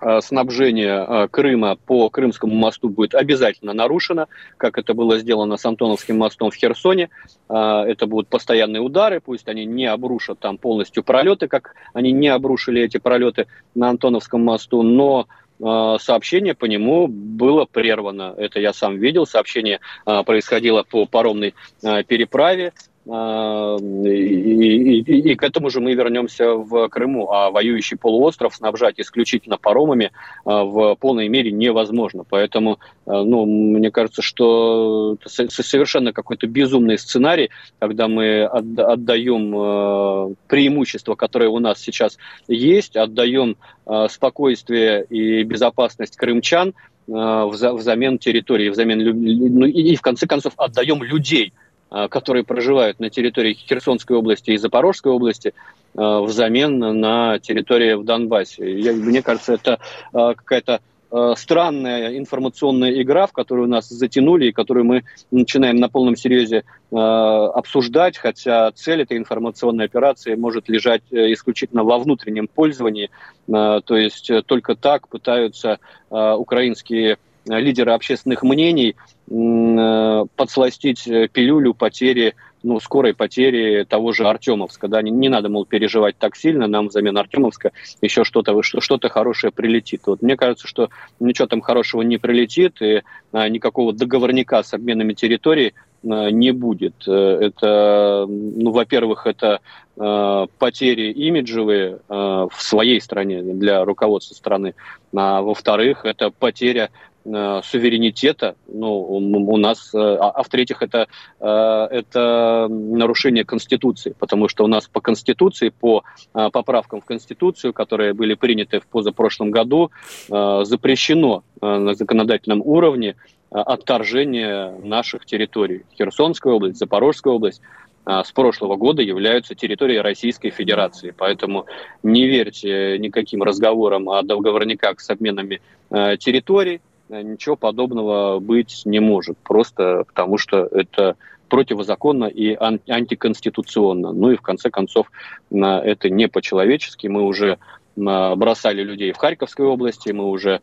[0.01, 5.65] э, снабжение э, Крыма по Крымскому мосту будет обязательно нарушено, как это было сделано с
[5.65, 7.09] Антоновским мостом в Херсоне.
[7.49, 12.81] Это будут постоянные удары, пусть они не обрушат там полностью пролеты, как они не обрушили
[12.81, 15.27] эти пролеты на Антоновском мосту, но
[15.59, 18.33] сообщение по нему было прервано.
[18.37, 19.25] Это я сам видел.
[19.25, 22.73] Сообщение а, происходило по паромной а, переправе.
[23.07, 27.31] И, и, и, и к этому же мы вернемся в Крыму.
[27.31, 30.11] А воюющий полуостров снабжать исключительно паромами
[30.43, 32.23] в полной мере невозможно.
[32.29, 41.49] Поэтому, ну, мне кажется, что это совершенно какой-то безумный сценарий, когда мы отдаем преимущество, которое
[41.49, 42.17] у нас сейчас
[42.47, 43.55] есть, отдаем
[43.89, 46.73] Э, спокойствие и безопасность крымчан
[47.07, 53.09] э, взамен территории, взамен, ну, и в конце концов отдаем людей, э, которые проживают на
[53.09, 55.53] территории Херсонской области и Запорожской области,
[55.93, 58.79] взамен на территории в Донбассе.
[58.79, 59.79] Я, мне кажется, это
[60.11, 66.17] какая-то Э, странная информационная игра, в которую нас затянули и которую мы начинаем на полном
[66.17, 73.09] серьезе э, обсуждать, хотя цель этой информационной операции может лежать э, исключительно во внутреннем пользовании.
[73.47, 81.73] Э, то есть э, только так пытаются э, украинские лидеры общественных мнений э, подсластить пилюлю
[81.73, 84.87] потери ну, скорой потери того же Артемовска.
[84.87, 85.01] Да?
[85.01, 90.01] Не, не надо, мол, переживать так сильно, нам взамен Артемовска еще что-то что, хорошее прилетит.
[90.05, 95.13] Вот мне кажется, что ничего там хорошего не прилетит, и а, никакого договорника с обменами
[95.13, 97.07] территорий а, не будет.
[97.07, 99.61] Э, это, ну, во-первых, это
[99.95, 104.75] э, потери имиджевые э, в своей стране для руководства страны,
[105.15, 107.16] а во-вторых, это потеря Э,
[107.63, 111.07] суверенитета, ну, у нас, э, а, а в-третьих, это,
[111.39, 118.13] э, это нарушение Конституции, потому что у нас по Конституции, по поправкам в Конституцию, которые
[118.13, 119.91] были приняты в позапрошлом году,
[120.29, 123.15] запрещено на законодательном уровне
[123.49, 125.83] отторжение наших территорий.
[125.97, 127.61] Херсонская область, Запорожская область
[128.05, 131.13] с прошлого года являются территорией Российской Федерации.
[131.17, 131.65] Поэтому
[132.03, 136.81] не верьте никаким разговорам о договорниках с обменами территорий.
[137.09, 141.15] Э, ничего подобного быть не может, просто потому что это
[141.49, 144.11] противозаконно и антиконституционно.
[144.11, 145.09] Ну и в конце концов
[145.49, 147.07] это не по-человечески.
[147.07, 147.57] Мы уже
[147.95, 150.59] бросали людей в Харьковской области, мы уже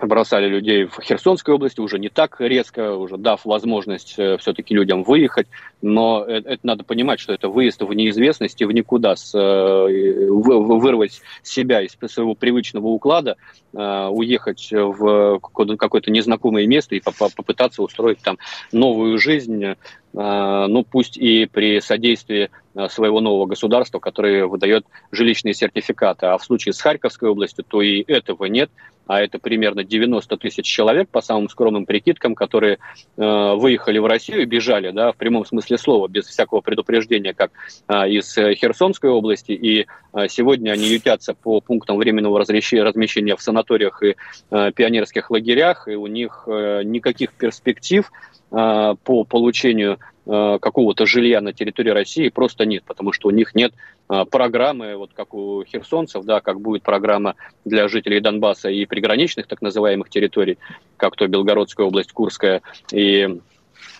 [0.00, 5.02] бросали людей в Херсонской области уже не так резко, уже дав возможность э, все-таки людям
[5.04, 5.46] выехать,
[5.80, 10.26] но это, это надо понимать, что это выезд в неизвестность и в никуда, с, э,
[10.30, 13.36] вырвать себя из своего привычного уклада,
[13.72, 18.38] э, уехать в какое-то незнакомое место и попытаться устроить там
[18.72, 19.74] новую жизнь,
[20.14, 22.50] ну пусть и при содействии
[22.88, 26.26] своего нового государства, которое выдает жилищные сертификаты.
[26.26, 28.70] А в случае с Харьковской областью, то и этого нет.
[29.06, 32.78] А это примерно 90 тысяч человек, по самым скромным прикидкам, которые
[33.16, 37.50] э, выехали в Россию и бежали, да, в прямом смысле слова, без всякого предупреждения, как
[37.88, 44.02] э, из Херсонской области, и э, сегодня они ютятся по пунктам временного размещения в санаториях
[44.02, 44.16] и
[44.50, 48.10] э, пионерских лагерях, и у них э, никаких перспектив
[48.52, 53.56] э, по получению Э, какого-то жилья на территории России просто нет, потому что у них
[53.56, 53.72] нет
[54.08, 57.34] э, программы, вот как у херсонцев, да, как будет программа
[57.64, 60.58] для жителей Донбасса и приграничных так называемых территорий,
[60.96, 62.62] как то Белгородская область, Курская
[62.92, 63.40] и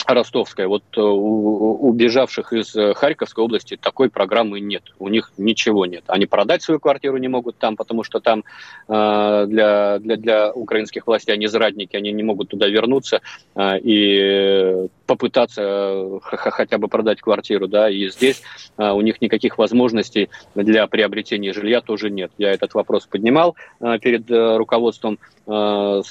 [0.06, 0.68] Ростовская.
[0.68, 4.82] Вот э, у, у бежавших из э, Харьковской области такой программы нет.
[4.98, 6.04] У них ничего нет.
[6.06, 8.44] Они продать свою квартиру не могут там, потому что там
[8.88, 13.20] э, для, для, для украинских властей они зрадники, они не могут туда вернуться
[13.54, 17.68] э, и попытаться хотя бы продать квартиру.
[17.68, 17.90] Да?
[17.90, 18.42] И здесь
[18.78, 22.32] э, у них никаких возможностей для приобретения жилья тоже нет.
[22.38, 26.02] Я этот вопрос поднимал э, перед э, руководством э,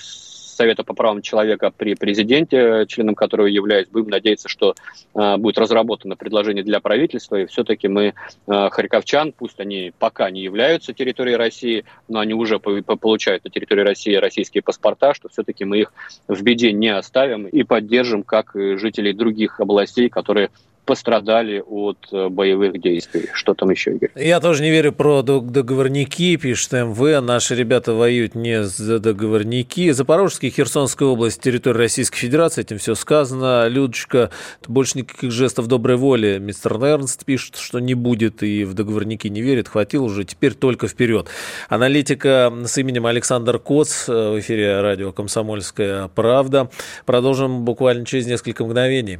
[0.62, 3.88] Совета по правам человека при президенте, членом которого являюсь.
[3.88, 4.76] Будем надеяться, что
[5.16, 8.14] будет разработано предложение для правительства, и все-таки мы
[8.46, 14.14] харьковчан, пусть они пока не являются территорией России, но они уже получают на территории России
[14.14, 15.94] российские паспорта, что все-таки мы их
[16.28, 20.52] в беде не оставим и поддержим, как жителей других областей, которые
[20.86, 23.30] пострадали от э, боевых действий.
[23.34, 24.10] Что там еще, Игорь?
[24.16, 27.22] Я тоже не верю про договорники, пишет МВ.
[27.22, 29.92] Наши ребята воюют не за договорники.
[29.92, 33.68] Запорожская и Херсонская область, территория Российской Федерации, этим все сказано.
[33.68, 34.32] Людочка,
[34.68, 36.38] больше никаких жестов доброй воли.
[36.40, 39.68] Мистер Нернст пишет, что не будет и в договорники не верит.
[39.68, 41.28] Хватило уже, теперь только вперед.
[41.70, 46.70] Аналитика с именем Александр Коц э, в эфире радио «Комсомольская правда».
[47.06, 49.20] Продолжим буквально через несколько мгновений.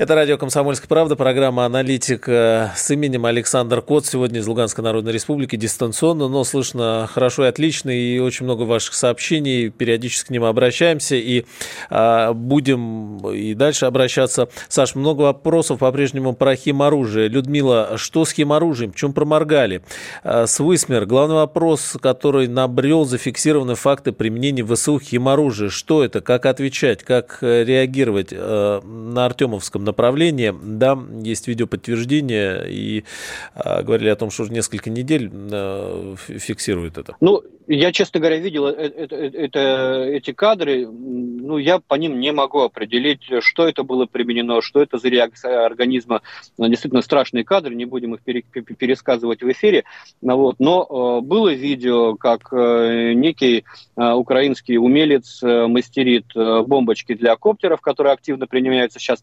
[0.00, 4.06] Это радио «Комсомольская правда», программа «Аналитика» с именем Александр Кот.
[4.06, 8.94] Сегодня из Луганской Народной Республики дистанционно, но слышно хорошо и отлично, и очень много ваших
[8.94, 9.68] сообщений.
[9.68, 11.44] Периодически к ним обращаемся и
[11.90, 14.48] а, будем и дальше обращаться.
[14.68, 17.28] Саш, много вопросов по-прежнему про химоружие.
[17.28, 18.94] Людмила, что с химоружием?
[18.94, 19.82] Чем проморгали?
[20.24, 25.68] А, Свисмер, главный вопрос, который набрел, зафиксированы факты применения ВСУ химоружия.
[25.68, 26.22] Что это?
[26.22, 27.02] Как отвечать?
[27.02, 30.54] Как э, реагировать а, на Артемовском направлении.
[30.62, 33.04] Да, есть видеоподтверждение, и
[33.54, 37.16] а, говорили о том, что уже несколько недель а, фиксируют это.
[37.20, 40.88] Ну, я, честно говоря, видел это, это, это, эти кадры.
[40.88, 45.66] Ну, я по ним не могу определить, что это было применено, что это за реакция
[45.66, 46.22] организма.
[46.58, 49.84] Действительно страшные кадры, не будем их пересказывать в эфире.
[50.20, 50.56] Ну, вот.
[50.58, 53.64] Но э, было видео, как э, некий
[53.96, 59.22] э, украинский умелец э, мастерит э, бомбочки для коптеров, которые активно применяются сейчас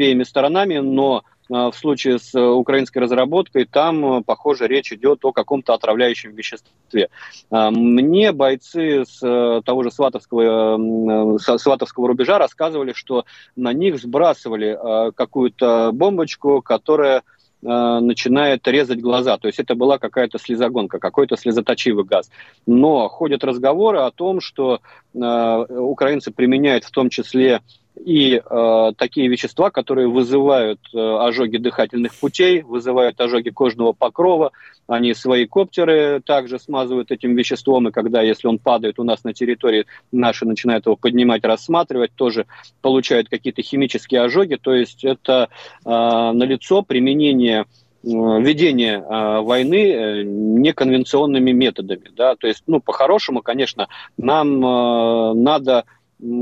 [0.00, 1.22] обеими сторонами, но
[1.52, 6.34] а, в случае с э, украинской разработкой, там, э, похоже, речь идет о каком-то отравляющем
[6.34, 7.10] веществе.
[7.50, 13.24] Мне бойцы с э, того же сватовского, сватовского рубежа рассказывали, что
[13.56, 14.78] на них сбрасывали
[15.12, 17.22] какую-то бомбочку, которая
[17.62, 19.36] начинает резать глаза.
[19.36, 22.30] То есть это была какая-то слезогонка, какой-то слезоточивый газ.
[22.66, 24.80] Но ходят разговоры о том, что
[25.12, 27.60] украинцы применяют в том числе
[27.96, 34.52] и э, такие вещества, которые вызывают э, ожоги дыхательных путей, вызывают ожоги кожного покрова.
[34.86, 39.34] Они свои коптеры также смазывают этим веществом, и когда, если он падает у нас на
[39.34, 42.46] территории, наши начинают его поднимать, рассматривать, тоже
[42.80, 44.56] получают какие-то химические ожоги.
[44.56, 45.48] То есть это
[45.84, 47.66] э, налицо применение э,
[48.02, 52.10] ведение э, войны э, неконвенционными методами.
[52.16, 52.34] Да?
[52.36, 55.84] То есть, ну, по-хорошему, конечно, нам э, надо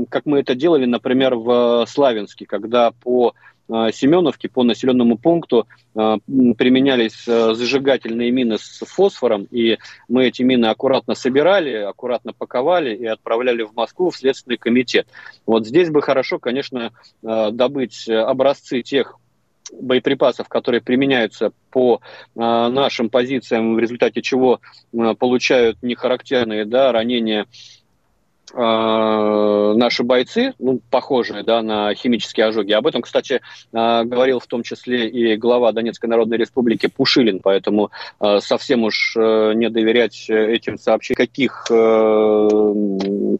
[0.09, 3.33] как мы это делали, например, в Славянске, когда по
[3.69, 9.77] э, Семеновке, по населенному пункту э, применялись э, зажигательные мины с фосфором, и
[10.07, 15.07] мы эти мины аккуратно собирали, аккуратно паковали и отправляли в Москву в Следственный комитет.
[15.45, 19.17] Вот здесь бы хорошо, конечно, добыть образцы тех
[19.71, 22.01] боеприпасов, которые применяются по
[22.33, 24.61] нашим позициям, в результате чего
[25.19, 27.45] получают нехарактерные да, ранения Э,
[28.53, 32.71] наши бойцы, ну, похожие да, на химические ожоги.
[32.71, 33.41] Об этом, кстати,
[33.73, 39.15] э, говорил в том числе и глава Донецкой Народной Республики Пушилин, поэтому э, совсем уж
[39.15, 41.09] не доверять этим сообщениям.
[41.09, 41.65] Каких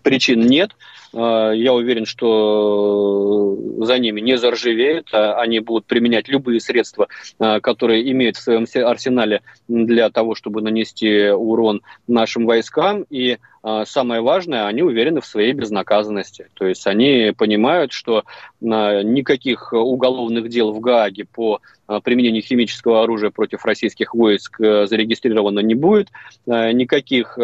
[0.01, 0.71] причин нет,
[1.11, 7.07] я уверен, что за ними не заржавеют, а они будут применять любые средства,
[7.37, 13.05] которые имеют в своем арсенале для того, чтобы нанести урон нашим войскам.
[13.09, 16.47] И а, самое важное, они уверены в своей безнаказанности.
[16.53, 18.23] То есть они понимают, что
[18.61, 24.85] а, никаких уголовных дел в Гааге по а, применению химического оружия против российских войск э,
[24.87, 26.09] зарегистрировано не будет,
[26.45, 27.37] никаких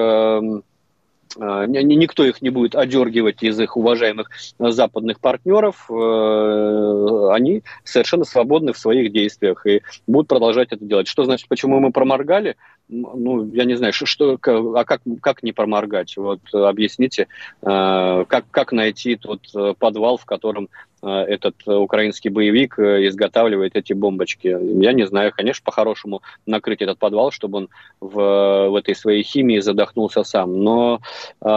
[1.37, 4.29] никто их не будет одергивать из их уважаемых
[4.59, 11.07] западных партнеров, э, они совершенно свободны в своих действиях и будут продолжать это делать.
[11.07, 12.55] Что значит, почему мы проморгали?
[12.87, 14.39] Ну, я не знаю, что, что
[14.75, 16.17] а как, как не проморгать?
[16.17, 17.27] Вот объясните,
[17.61, 19.41] как, как найти тот
[19.79, 20.69] подвал, в котором
[21.05, 24.47] Э, этот украинский боевик э, изготавливает эти бомбочки.
[24.81, 27.69] Я не знаю, конечно, по-хорошему накрыть этот подвал, чтобы он
[27.99, 30.63] в, в этой своей химии задохнулся сам.
[30.63, 30.99] Но
[31.41, 31.47] э,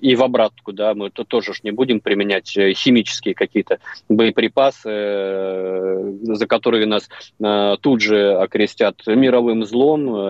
[0.00, 3.78] и в обратку, да, мы то тоже не будем применять э, химические какие-то
[4.08, 7.08] боеприпасы, э, за которые нас
[7.42, 9.73] э, тут же окрестят мировым злом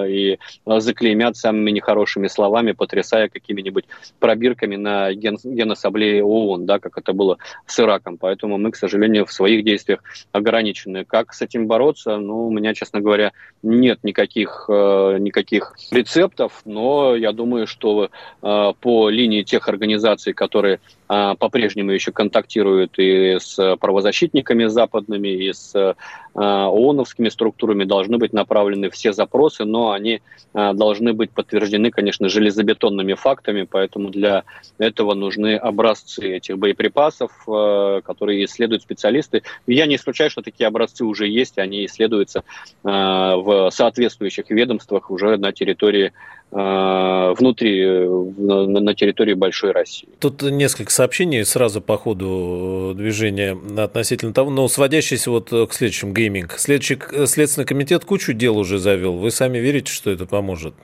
[0.07, 3.85] и заклеймят самыми нехорошими словами, потрясая какими-нибудь
[4.19, 8.17] пробирками на ген, генассамблее ООН, да, как это было с Ираком.
[8.19, 10.01] Поэтому мы, к сожалению, в своих действиях
[10.33, 11.05] ограничены.
[11.05, 12.17] Как с этим бороться?
[12.17, 13.33] Ну, у меня, честно говоря,
[13.63, 18.11] нет никаких, э, никаких рецептов, но я думаю, что
[18.43, 25.53] э, по линии тех организаций, которые э, по-прежнему еще контактируют и с правозащитниками западными, и
[25.53, 25.95] с
[26.35, 33.67] ООНовскими структурами, должны быть направлены все запросы, но они должны быть подтверждены, конечно, железобетонными фактами,
[33.71, 34.45] поэтому для
[34.79, 39.43] этого нужны образцы этих боеприпасов, которые исследуют специалисты.
[39.67, 42.45] Я не исключаю, что такие образцы уже есть, они исследуются
[42.83, 46.13] в соответствующих ведомствах уже на территории
[46.55, 50.09] внутри, на территории большой России.
[50.21, 56.55] Тут несколько сообщений сразу по ходу движения относительно того, но сводящийся вот к следующему гейминг.
[56.59, 59.15] Следующий Следственный комитет кучу дел уже завел.
[59.15, 60.75] Вы сами верите, что это поможет?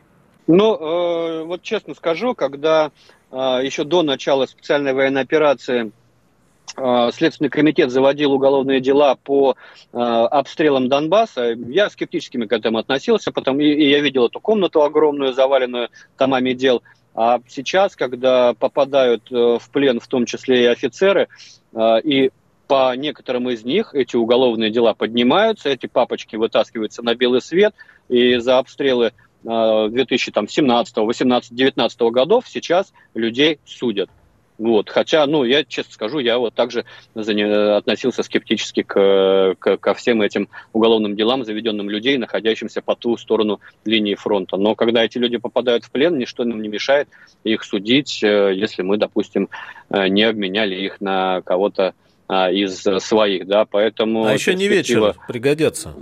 [0.49, 2.91] Ну, э, вот честно скажу, когда
[3.31, 5.91] э, еще до начала специальной военной операции а,
[7.13, 9.57] Следственный комитет заводил уголовные дела по
[9.93, 11.51] э, обстрелам Донбасса.
[11.53, 16.53] Я скептически к этому относился, потому и, и я видел эту комнату огромную, заваленную томами
[16.53, 16.83] дел.
[17.15, 21.29] А сейчас, когда попадают э, в плен в том числе и офицеры,
[21.75, 22.31] э, и
[22.69, 27.75] по некоторым из них эти уголовные дела поднимаются, эти папочки вытаскиваются на белый свет,
[28.09, 34.11] и за обстрелы 2017, 18, 19 годов сейчас людей судят.
[34.61, 34.91] Вот.
[34.91, 36.85] Хотя, ну, я честно скажу, я вот также
[37.15, 43.61] относился скептически к, к, ко всем этим уголовным делам, заведенным людей, находящимся по ту сторону
[43.87, 44.59] линии фронта.
[44.59, 47.09] Но когда эти люди попадают в плен, ничто нам не мешает
[47.43, 49.49] их судить, э, если мы, допустим,
[49.89, 51.95] э, не обменяли их на кого-то
[52.29, 54.27] а, из своих, да, поэтому...
[54.27, 55.95] А еще не вечер, пригодятся.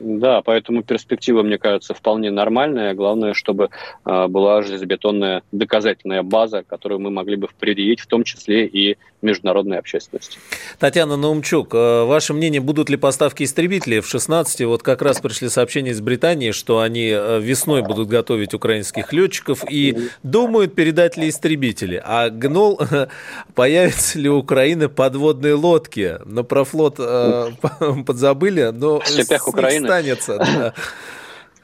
[0.00, 2.94] Да, поэтому перспектива, мне кажется, вполне нормальная.
[2.94, 3.68] Главное, чтобы
[4.06, 9.78] э, была железобетонная доказательная база, которую мы могли бы предъявить, в том числе и международной
[9.78, 10.38] общественности.
[10.78, 14.66] Татьяна Наумчук, э, ваше мнение, будут ли поставки истребителей в 16?
[14.66, 19.64] Вот как раз пришли сообщения из Британии, что они э, весной будут готовить украинских летчиков
[19.68, 22.02] и думают передать ли истребители.
[22.04, 22.80] А ГНОЛ,
[23.54, 26.18] появятся ли у Украины подводные лодки?
[26.24, 27.50] Но про флот э,
[28.06, 29.00] подзабыли, но...
[29.00, 30.38] В Украины останется.
[30.38, 30.74] Да,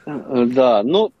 [0.45, 1.11] да ну,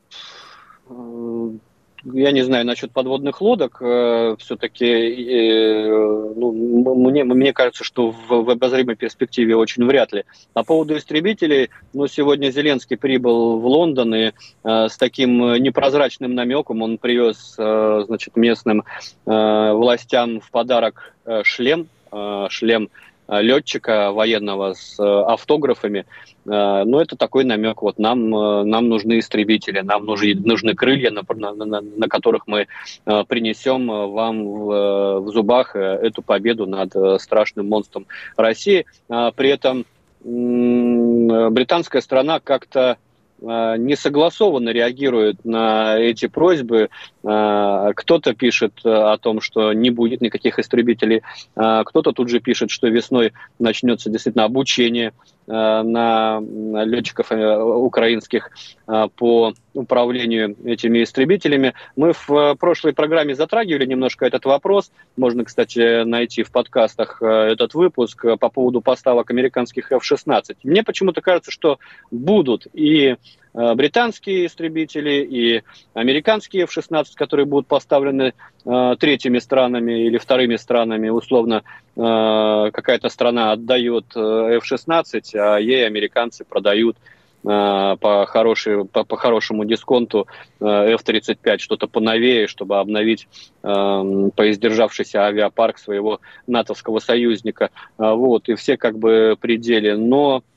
[2.03, 3.77] я не знаю насчет подводных лодок.
[3.81, 5.87] Э, Все-таки э,
[6.35, 10.23] ну, мне, мне кажется, что в, в обозримой перспективе очень вряд ли.
[10.53, 14.31] По поводу истребителей, ну, сегодня Зеленский прибыл в Лондон и э,
[14.63, 18.83] с таким непрозрачным намеком он привез э, значит, местным
[19.25, 26.05] э, властям в подарок э, шлем, э, шлем Э, летчика военного с э, автографами.
[26.45, 27.81] Э, но это такой намек.
[27.81, 31.23] Вот нам, нам нужны истребители, нам нужны, нужны крылья, на,
[31.53, 32.67] на, на которых мы
[33.05, 38.85] принесем вам в, в зубах эту победу над страшным монстром России.
[39.07, 39.85] При этом
[40.23, 42.97] британская страна как-то
[43.39, 46.89] Э, не согласованно реагирует на эти просьбы.
[47.27, 51.23] Э, кто-то пишет э, о том, что не будет никаких истребителей,
[51.55, 55.13] кто-то тут же пишет, что весной начнется действительно обучение
[55.47, 58.51] на летчиков украинских
[58.85, 61.73] по управлению этими истребителями.
[61.95, 64.91] Мы в прошлой программе затрагивали немножко этот вопрос.
[65.15, 70.57] Можно, кстати, найти в подкастах этот выпуск по поводу поставок американских F-16.
[70.63, 71.79] Мне почему-то кажется, что
[72.11, 73.15] будут и
[73.46, 75.63] Э, британские истребители и
[75.95, 78.33] американские F-16, которые будут поставлены
[78.65, 81.09] э, третьими странами или вторыми странами.
[81.09, 81.63] Условно,
[81.95, 86.97] э, какая-то страна отдает F-16, а ей американцы продают
[87.43, 90.27] по, хорошей, по, по хорошему дисконту
[90.59, 93.27] F-35, что-то поновее, чтобы обновить
[93.63, 97.69] э, поиздержавшийся авиапарк своего натовского союзника.
[97.97, 99.95] Вот, и все как бы пределе.
[99.95, 100.43] Но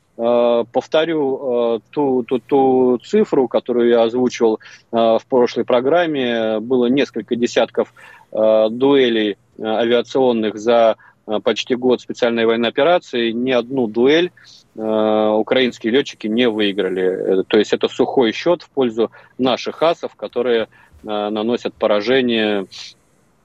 [0.71, 6.59] повторю э, ту, ту, ту цифру, которую я озвучивал э, в прошлой программе.
[6.59, 7.93] Было несколько десятков
[8.33, 10.95] дуэлей авиационных за
[11.43, 13.31] почти год специальной военной операции.
[13.31, 14.31] Ни одну дуэль
[14.73, 17.43] украинские летчики не выиграли.
[17.49, 20.69] То есть это сухой счет в пользу наших асов, которые
[21.03, 22.67] наносят поражение
[23.00, 23.00] Э,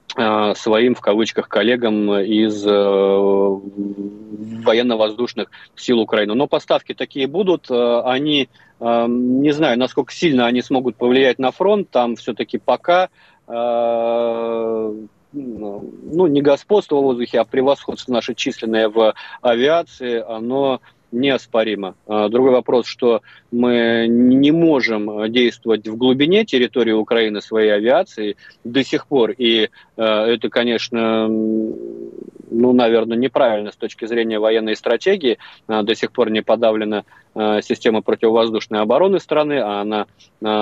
[0.09, 2.69] своим, в кавычках, коллегам из э,
[4.65, 6.33] военно-воздушных сил Украины.
[6.33, 8.49] Но поставки такие будут, э, они,
[8.79, 13.09] не знаю, насколько сильно они смогут повлиять на фронт, там все-таки пока
[15.33, 20.81] ну, не господство в воздухе, а превосходство наше численное в авиации, оно
[21.11, 21.95] неоспоримо.
[22.07, 28.83] А, другой вопрос, что мы не можем действовать в глубине территории Украины своей авиации до
[28.83, 29.31] сих пор.
[29.31, 31.29] И а, это, конечно,
[32.49, 35.37] ну, наверное, неправильно с точки зрения военной стратегии.
[35.67, 37.03] До сих пор не подавлена
[37.61, 40.05] система противовоздушной обороны страны, а она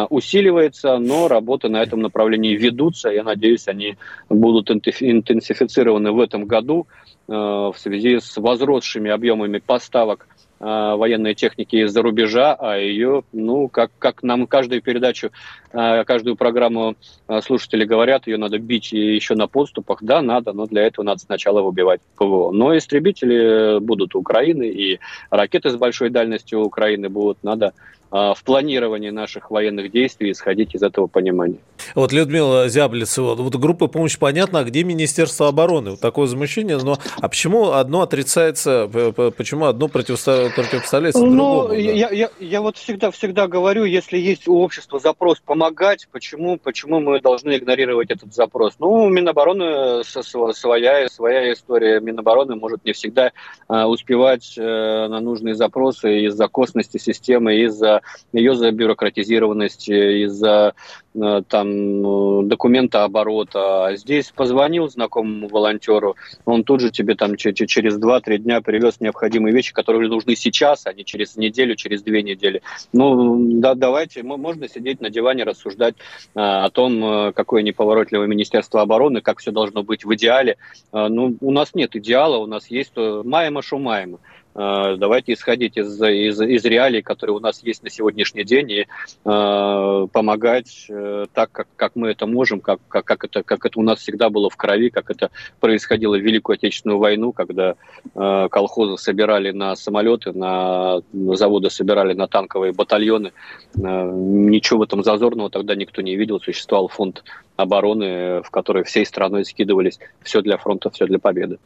[0.10, 3.10] усиливается, но работы на этом направлении ведутся.
[3.10, 3.98] Я надеюсь, они
[4.30, 6.88] будут интенсифицированы в этом году
[7.28, 10.28] в связи с возросшими объемами поставок
[10.60, 15.32] военной техники из-за рубежа, а ее, ну, как, как нам каждую передачу,
[15.74, 16.96] а, каждую программу
[17.28, 20.00] а, слушатели говорят, ее надо бить еще на подступах.
[20.02, 22.52] Да, надо, но для этого надо сначала выбивать ПВО.
[22.52, 25.00] Но истребители будут у Украины, и
[25.30, 27.44] ракеты с большой дальностью у Украины будут.
[27.44, 27.74] Надо
[28.16, 31.58] в планировании наших военных действий исходить из этого понимания.
[31.96, 35.92] Вот Людмила Зяблицева, вот группа помощи понятно, а где Министерство обороны?
[35.92, 38.90] Вот такое замущение, но а почему одно отрицается,
[39.38, 41.68] почему одно противопоставляется ну, другому?
[41.70, 41.76] Да?
[41.76, 47.02] Я, я, я вот всегда, всегда говорю, если есть у общества запрос помогать, почему, почему
[47.02, 48.76] мы должны игнорировать этот запрос?
[48.80, 52.00] Ну, Минобороны своя, своя история.
[52.00, 53.32] Минобороны может не всегда
[53.68, 58.02] а, успевать э, на нужные запросы из-за косности системы, из-за
[58.34, 60.74] ее забюрократизированность, из-за
[61.14, 63.88] э, там э, документа оборота.
[63.88, 69.54] А здесь позвонил знакомому волонтеру, он тут же тебе там через 2-3 дня привез необходимые
[69.54, 72.62] вещи, которые нужны сейчас, а не через неделю, через две недели.
[72.94, 75.96] Ну, да, давайте, можно сидеть на диване, рассуждать
[76.34, 80.58] о том, какое неповоротливое Министерство обороны, как все должно быть в идеале.
[80.92, 84.20] Ну, у нас нет идеала, у нас есть маема шумаема.
[84.56, 88.88] Э, давайте исходить из, из, из реалий, которые у нас есть на сегодняшний день, и
[89.26, 93.80] э, помогать э, так, как, как мы это можем, как, как, как, это, как это
[93.80, 95.30] у нас всегда было в крови, как это
[95.60, 97.76] происходило в Великую Отечественную войну, когда
[98.16, 103.34] э, колхозы собирали на самолеты, на, на заводы собирали на танковые батальоны.
[103.76, 106.40] Э, ничего в этом зазорного тогда никто не видел.
[106.40, 107.24] Существовал фонд
[107.58, 111.58] обороны, в который всей страной скидывались все для фронта, все для победы.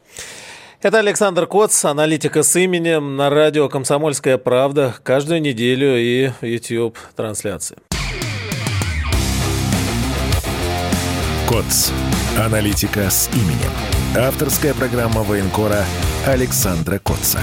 [0.82, 7.76] Это Александр Коц, аналитика с именем на радио «Комсомольская правда» каждую неделю и YouTube трансляции.
[11.46, 11.90] Коц.
[12.38, 13.70] Аналитика с именем.
[14.16, 15.84] Авторская программа военкора
[16.26, 17.40] Александра Котца.